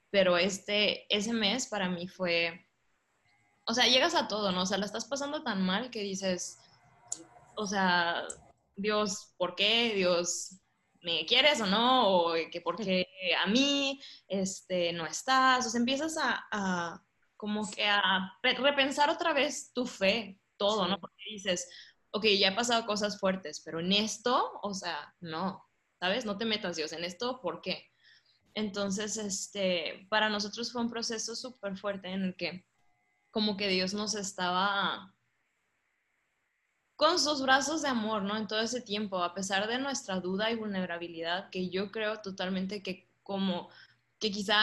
[0.09, 2.67] pero este, ese mes para mí fue,
[3.65, 4.63] o sea, llegas a todo, ¿no?
[4.63, 6.57] O sea, la estás pasando tan mal que dices,
[7.55, 8.23] o sea,
[8.75, 9.93] Dios, ¿por qué?
[9.93, 10.61] Dios,
[11.03, 12.09] ¿me quieres o no?
[12.09, 13.05] O que por qué
[13.37, 15.67] a mí este, no estás.
[15.67, 17.05] O sea, empiezas a,
[17.37, 20.99] como que a repensar otra vez tu fe, todo, ¿no?
[20.99, 21.69] Porque dices,
[22.11, 25.65] ok, ya he pasado cosas fuertes, pero en esto, o sea, no,
[25.99, 26.25] ¿sabes?
[26.25, 27.91] No te metas, Dios, en esto, ¿por qué?
[28.53, 32.65] Entonces, este, para nosotros fue un proceso súper fuerte en el que
[33.31, 35.15] como que Dios nos estaba
[36.95, 38.37] con sus brazos de amor, ¿no?
[38.37, 42.83] En todo ese tiempo, a pesar de nuestra duda y vulnerabilidad, que yo creo totalmente
[42.83, 43.69] que como
[44.19, 44.55] que quizá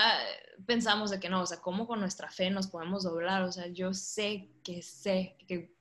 [0.66, 3.42] pensamos de que no, o sea, ¿cómo con nuestra fe nos podemos doblar?
[3.42, 5.74] O sea, yo sé que sé que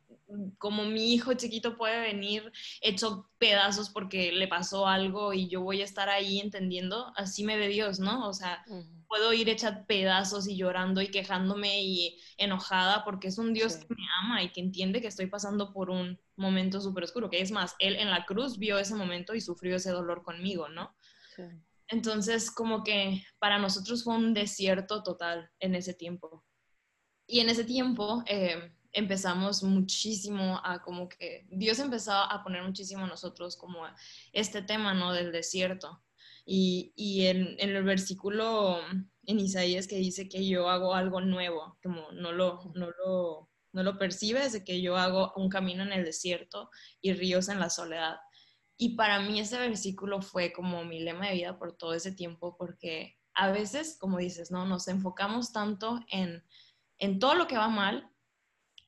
[0.57, 5.81] como mi hijo chiquito puede venir hecho pedazos porque le pasó algo y yo voy
[5.81, 8.27] a estar ahí entendiendo, así me ve Dios, ¿no?
[8.27, 8.63] O sea,
[9.07, 13.87] puedo ir hecha pedazos y llorando y quejándome y enojada porque es un Dios que
[13.89, 17.51] me ama y que entiende que estoy pasando por un momento súper oscuro, que es
[17.51, 20.95] más, Él en la cruz vio ese momento y sufrió ese dolor conmigo, ¿no?
[21.87, 26.45] Entonces, como que para nosotros fue un desierto total en ese tiempo.
[27.25, 28.23] Y en ese tiempo...
[28.27, 33.79] Eh, empezamos muchísimo a como que Dios empezó a poner muchísimo a nosotros como
[34.33, 35.13] este tema, ¿no?
[35.13, 36.03] Del desierto.
[36.45, 38.79] Y, y en, en, el versículo
[39.25, 43.83] en Isaías que dice que yo hago algo nuevo, como no lo, no lo, no
[43.83, 46.71] lo percibes, de que yo hago un camino en el desierto
[47.01, 48.17] y ríos en la soledad.
[48.77, 52.55] Y para mí ese versículo fue como mi lema de vida por todo ese tiempo,
[52.57, 54.65] porque a veces, como dices, ¿no?
[54.65, 56.43] Nos enfocamos tanto en,
[56.97, 58.08] en todo lo que va mal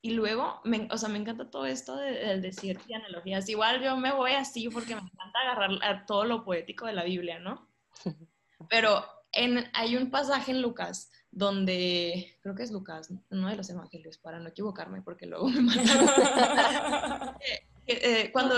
[0.04, 3.48] y luego, me, o sea, me encanta todo esto del desierto y analogías.
[3.50, 7.40] Igual yo me voy así porque me encanta agarrar todo lo poético de la Biblia,
[7.40, 7.70] ¿no?
[8.70, 13.70] Pero en, hay un pasaje en Lucas donde, creo que es Lucas, uno de los
[13.70, 17.38] evangelios, para no equivocarme porque luego me matan.
[17.88, 18.56] Eh, cuando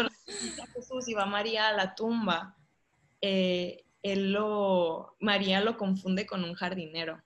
[0.75, 2.55] Jesús iba María a la tumba,
[3.21, 7.23] eh, él lo, María lo confunde con un jardinero.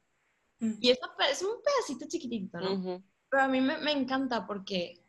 [0.59, 3.03] Y eso es un pedacito chiquitito, ¿no?
[3.29, 5.03] Pero a mí me, encanta porque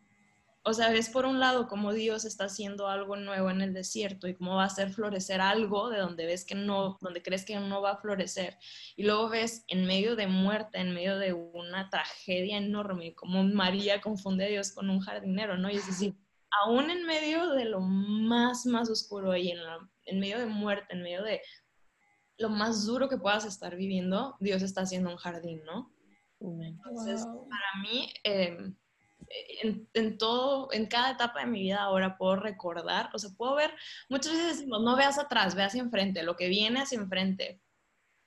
[0.68, 4.28] o sea, ves por un lado cómo Dios está haciendo algo nuevo en el desierto
[4.28, 7.58] y cómo va a hacer florecer algo de donde ves que no, donde crees que
[7.58, 8.58] no va a florecer.
[8.94, 14.02] Y luego ves en medio de muerte, en medio de una tragedia enorme, como María
[14.02, 15.70] confunde a Dios con un jardinero, ¿no?
[15.70, 16.14] Y es decir,
[16.62, 19.60] aún en medio de lo más, más oscuro y en,
[20.04, 21.40] en medio de muerte, en medio de
[22.36, 25.92] lo más duro que puedas estar viviendo, Dios está haciendo un jardín, ¿no?
[26.40, 28.56] Entonces, para mí, eh,
[29.94, 33.72] en, todo, en cada etapa de mi vida ahora puedo recordar, o sea, puedo ver,
[34.08, 37.60] muchas veces decimos, no veas atrás, veas hacia enfrente, lo que viene hacia enfrente,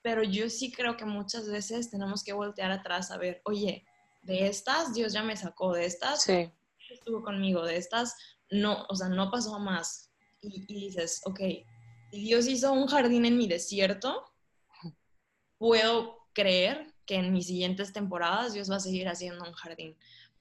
[0.02, 3.84] pero yo sí creo que muchas veces tenemos que voltear atrás a ver, oye,
[4.22, 6.28] de estas Dios ya me sacó, de estas
[6.90, 8.16] estuvo conmigo, de estas
[8.50, 10.12] no, o sea, no pasó más.
[10.42, 11.40] Y, y dices, ok,
[12.10, 14.24] si Dios hizo un jardín en mi desierto,
[15.58, 19.96] puedo creer que en mis siguientes temporadas Dios va a seguir haciendo un jardín.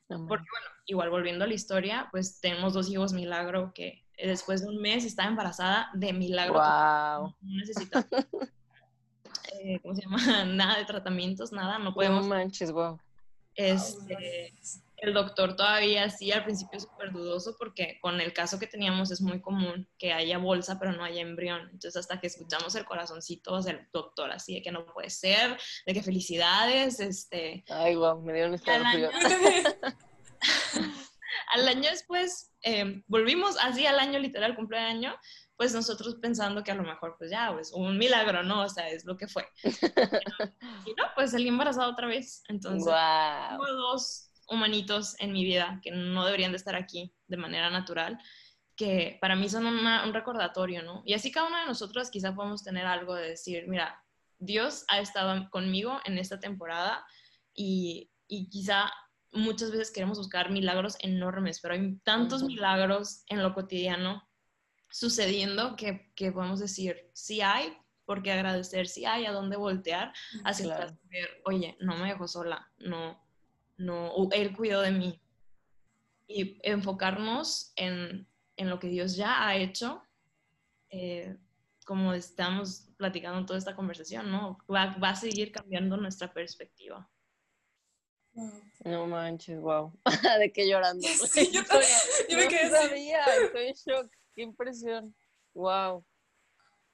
[0.08, 4.68] Porque bueno, igual volviendo a la historia, pues tenemos dos hijos milagro que después de
[4.68, 6.56] un mes está embarazada de milagro.
[6.56, 7.36] Wow.
[7.42, 8.06] No necesita,
[9.54, 10.18] eh, ¿cómo se llama?
[10.46, 12.24] Nada de tratamientos, nada, no podemos.
[12.24, 13.00] No manches, wow.
[13.56, 14.54] Este,
[15.02, 19.20] el doctor todavía sí al principio súper dudoso porque con el caso que teníamos es
[19.20, 21.62] muy común que haya bolsa pero no haya embrión.
[21.74, 25.94] Entonces hasta que escuchamos el corazoncito del doctor así de que no puede ser, de
[25.94, 27.66] que felicidades, este...
[27.70, 28.62] Ay, wow, me dio un
[31.54, 35.16] al año después em, volvimos así al año literal cumpleaños
[35.56, 38.90] pues nosotros pensando que a lo mejor pues ya pues un milagro no o sea
[38.90, 43.66] es lo que fue y no pues salí embarazada otra vez entonces wow.
[43.66, 48.20] dos humanitos en mi vida que no deberían de estar aquí de manera natural
[48.76, 52.64] que para mí son un recordatorio no y así cada uno de nosotros quizá podemos
[52.64, 54.04] tener algo de decir mira
[54.38, 57.06] Dios ha estado conmigo en esta temporada
[57.54, 58.92] y, y quizá
[59.32, 64.28] muchas veces queremos buscar milagros enormes, pero hay tantos milagros en lo cotidiano
[64.90, 70.12] sucediendo que, que podemos decir, sí hay, por qué agradecer, sí hay a dónde voltear,
[70.44, 70.98] hacia claro.
[71.46, 73.24] oye, no me dejó sola, no,
[73.82, 75.22] no, él cuidó de mí.
[76.28, 80.04] Y enfocarnos en, en lo que Dios ya ha hecho,
[80.90, 81.38] eh,
[81.86, 84.58] como estamos platicando toda esta conversación, ¿no?
[84.74, 87.10] Va, va a seguir cambiando nuestra perspectiva.
[88.86, 89.92] No manches, wow.
[90.40, 91.06] ¿De qué llorando?
[91.30, 91.62] Sí, yo,
[92.30, 94.12] yo me quedé sabía, estoy en shock.
[94.34, 95.14] Qué impresión.
[95.54, 96.06] Wow.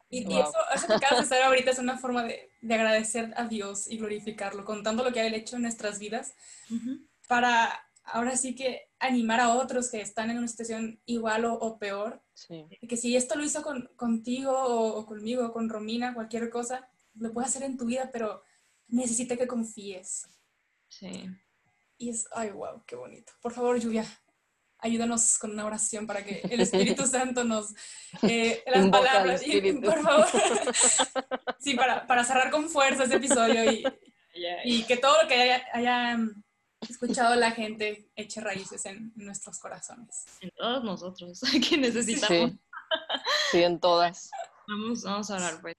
[0.10, 3.46] Y, eso, eso, que acabas de hacer ahorita es una forma de, de, agradecer a
[3.46, 6.34] Dios y glorificarlo, contando lo que ha hecho en nuestras vidas,
[7.28, 11.78] para ahora sí que animar a otros que están en una situación igual o, o
[11.78, 12.24] peor.
[12.34, 12.66] Sí.
[12.88, 17.34] Que si esto lo hizo con, contigo o, o, conmigo con Romina, cualquier cosa, lo
[17.34, 18.44] puede hacer en tu vida, pero
[18.88, 20.28] necesita que confíes.
[20.88, 21.30] Sí.
[21.98, 23.34] Y es, ay, wow, qué bonito.
[23.42, 24.06] Por favor, Lluvia,
[24.80, 27.74] ayúdanos con una oración para que el Espíritu Santo nos,
[28.24, 30.28] eh, las palabras, y, por favor,
[31.60, 33.84] sí, para, para, cerrar con fuerza este episodio y,
[34.64, 36.18] y que todo lo que haya, haya,
[36.88, 40.26] escuchado la gente eche raíces en nuestros corazones.
[40.42, 42.52] En todos nosotros, que necesitamos.
[42.52, 42.60] Sí,
[43.52, 44.30] sí en todas.
[44.68, 45.76] Vamos, vamos a hablar, pues.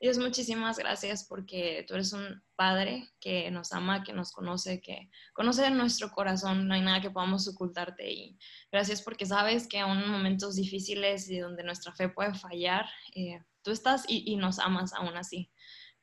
[0.00, 5.10] Dios, muchísimas gracias porque tú eres un padre que nos ama, que nos conoce, que
[5.32, 8.08] conoce nuestro corazón, no hay nada que podamos ocultarte.
[8.08, 8.38] Y
[8.70, 12.86] gracias porque sabes que aún en momentos difíciles y donde nuestra fe puede fallar,
[13.16, 15.50] eh, tú estás y, y nos amas aún así.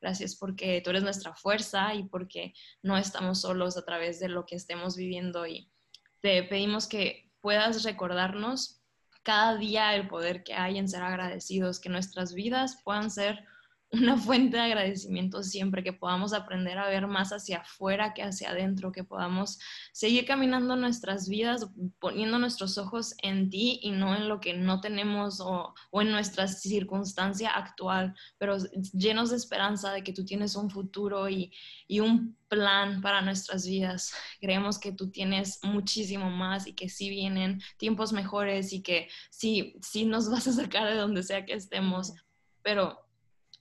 [0.01, 4.45] Gracias porque tú eres nuestra fuerza y porque no estamos solos a través de lo
[4.45, 5.47] que estemos viviendo.
[5.47, 5.71] Y
[6.19, 8.81] te pedimos que puedas recordarnos
[9.23, 13.45] cada día el poder que hay en ser agradecidos, que nuestras vidas puedan ser
[13.91, 18.49] una fuente de agradecimiento siempre, que podamos aprender a ver más hacia afuera que hacia
[18.49, 19.59] adentro, que podamos
[19.93, 21.67] seguir caminando nuestras vidas
[21.99, 26.11] poniendo nuestros ojos en ti y no en lo que no tenemos o, o en
[26.11, 28.57] nuestra circunstancia actual, pero
[28.93, 31.53] llenos de esperanza de que tú tienes un futuro y,
[31.87, 34.13] y un plan para nuestras vidas.
[34.39, 39.75] Creemos que tú tienes muchísimo más y que sí vienen tiempos mejores y que sí,
[39.81, 42.13] sí nos vas a sacar de donde sea que estemos,
[42.61, 43.04] pero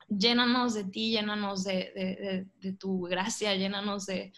[0.08, 2.46] llénanos de ti, llénanos de,
[2.78, 4.32] tu gracia, llénanos de,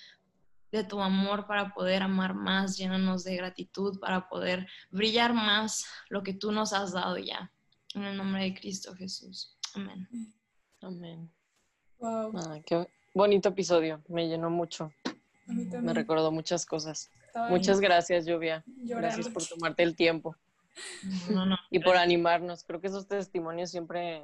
[0.88, 6.34] tu amor para poder amar más, llénanos de gratitud para poder brillar más lo que
[6.34, 7.50] tú nos has dado ya.
[7.94, 9.56] En el nombre de Cristo Jesús.
[9.74, 10.06] Amén.
[10.82, 11.30] Amén.
[11.98, 12.32] Wow.
[12.36, 14.92] Ah, qué bonito episodio, me llenó mucho.
[15.46, 17.10] Me recordó muchas cosas.
[17.48, 18.64] Muchas gracias, Lluvia.
[18.66, 20.36] Gracias por tomarte el tiempo.
[21.70, 22.64] y por animarnos.
[22.64, 24.22] Creo que esos testimonios siempre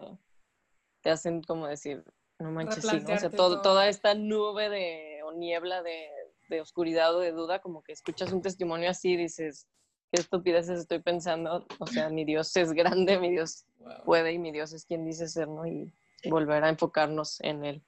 [1.03, 2.05] te hacen como decir,
[2.39, 3.15] no manches, sí, ¿no?
[3.15, 6.09] o sea, todo, toda esta nube de, o niebla de,
[6.49, 9.69] de, oscuridad o de duda, como que escuchas un testimonio así y dices,
[10.11, 11.67] qué estupideces estoy pensando.
[11.79, 13.65] O sea, mi Dios es grande, mi Dios
[14.05, 15.67] puede y mi Dios es quien dice ser, ¿no?
[15.67, 15.93] Y
[16.29, 17.83] volver a enfocarnos en Él.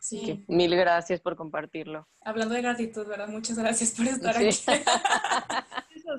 [0.00, 0.44] Sí.
[0.46, 2.06] mil gracias por compartirlo.
[2.20, 3.28] Hablando de gratitud, ¿verdad?
[3.28, 4.48] Muchas gracias por estar aquí.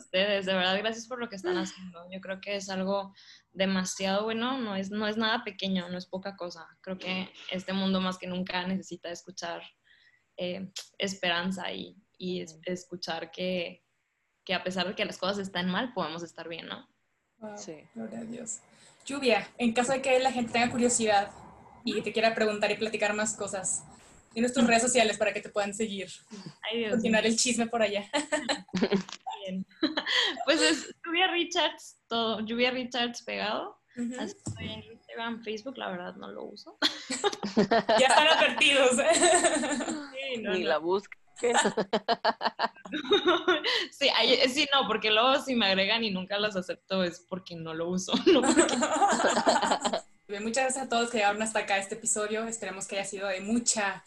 [0.10, 2.04] ustedes, de verdad, gracias por lo que están haciendo.
[2.12, 3.14] Yo creo que es algo
[3.52, 6.68] demasiado bueno, no es, no es nada pequeño, no es poca cosa.
[6.82, 9.62] Creo que este mundo más que nunca necesita escuchar
[10.36, 13.84] eh, esperanza y, y escuchar que,
[14.44, 16.88] que, a pesar de que las cosas están mal, podemos estar bien, ¿no?
[17.56, 17.76] Sí.
[17.94, 18.60] Gloria a Dios.
[19.06, 21.32] Lluvia, en caso de que la gente tenga curiosidad,
[21.84, 23.84] y te quiera preguntar y platicar más cosas.
[24.34, 26.08] Tienes tus redes sociales para que te puedan seguir.
[26.62, 28.10] Ay, Dios Continuar el chisme por allá.
[29.50, 29.66] Bien.
[30.46, 32.40] Pues es Lluvia Richards, todo.
[32.42, 33.78] Lluvia Richards pegado.
[33.96, 36.78] Estoy en Instagram, Facebook, la verdad no lo uso.
[37.56, 38.92] ya están advertidos.
[40.30, 41.18] Sí, no, Ni la busca.
[43.92, 44.10] sí,
[44.50, 47.90] sí, no, porque luego si me agregan y nunca las acepto es porque no lo
[47.90, 48.14] uso.
[48.32, 48.64] No porque...
[50.42, 52.46] Muchas gracias a todos que llegaron hasta acá este episodio.
[52.46, 54.04] Esperemos que haya sido de mucha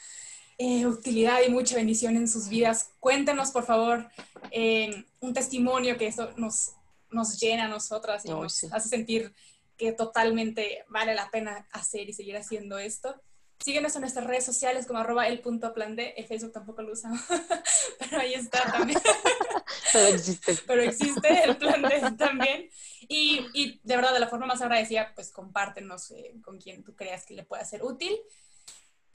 [0.58, 2.90] eh, utilidad y mucha bendición en sus vidas.
[3.00, 4.08] Cuéntenos, por favor,
[4.50, 6.72] eh, un testimonio que eso nos,
[7.10, 9.32] nos llena a nosotras y nos hace sentir
[9.76, 13.20] que totalmente vale la pena hacer y seguir haciendo esto.
[13.58, 16.14] Síguenos en nuestras redes sociales como arroba el punto plan D.
[16.16, 17.20] El Facebook tampoco lo usamos,
[17.98, 19.00] pero ahí está también.
[19.92, 20.58] pero existe.
[20.66, 22.68] Pero existe el plan D también.
[23.08, 26.96] Y, y, de verdad, de la forma más agradecida, pues compártenos eh, con quien tú
[26.96, 28.12] creas que le pueda ser útil.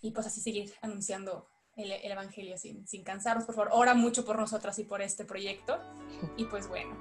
[0.02, 3.45] Y pues así seguir anunciando el, el, Evangelio sin, sin cansarnos.
[3.45, 5.80] Por favor, ora mucho por nosotras y por este proyecto.
[6.38, 6.95] Y pues bueno,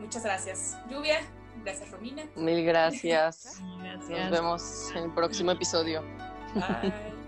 [0.00, 0.76] muchas gracias.
[0.88, 1.20] Lluvia,
[1.64, 2.24] gracias Romina.
[2.36, 3.60] Mil gracias.
[3.78, 4.08] gracias.
[4.08, 6.02] Nos vemos en el próximo episodio.
[6.54, 7.19] Bye.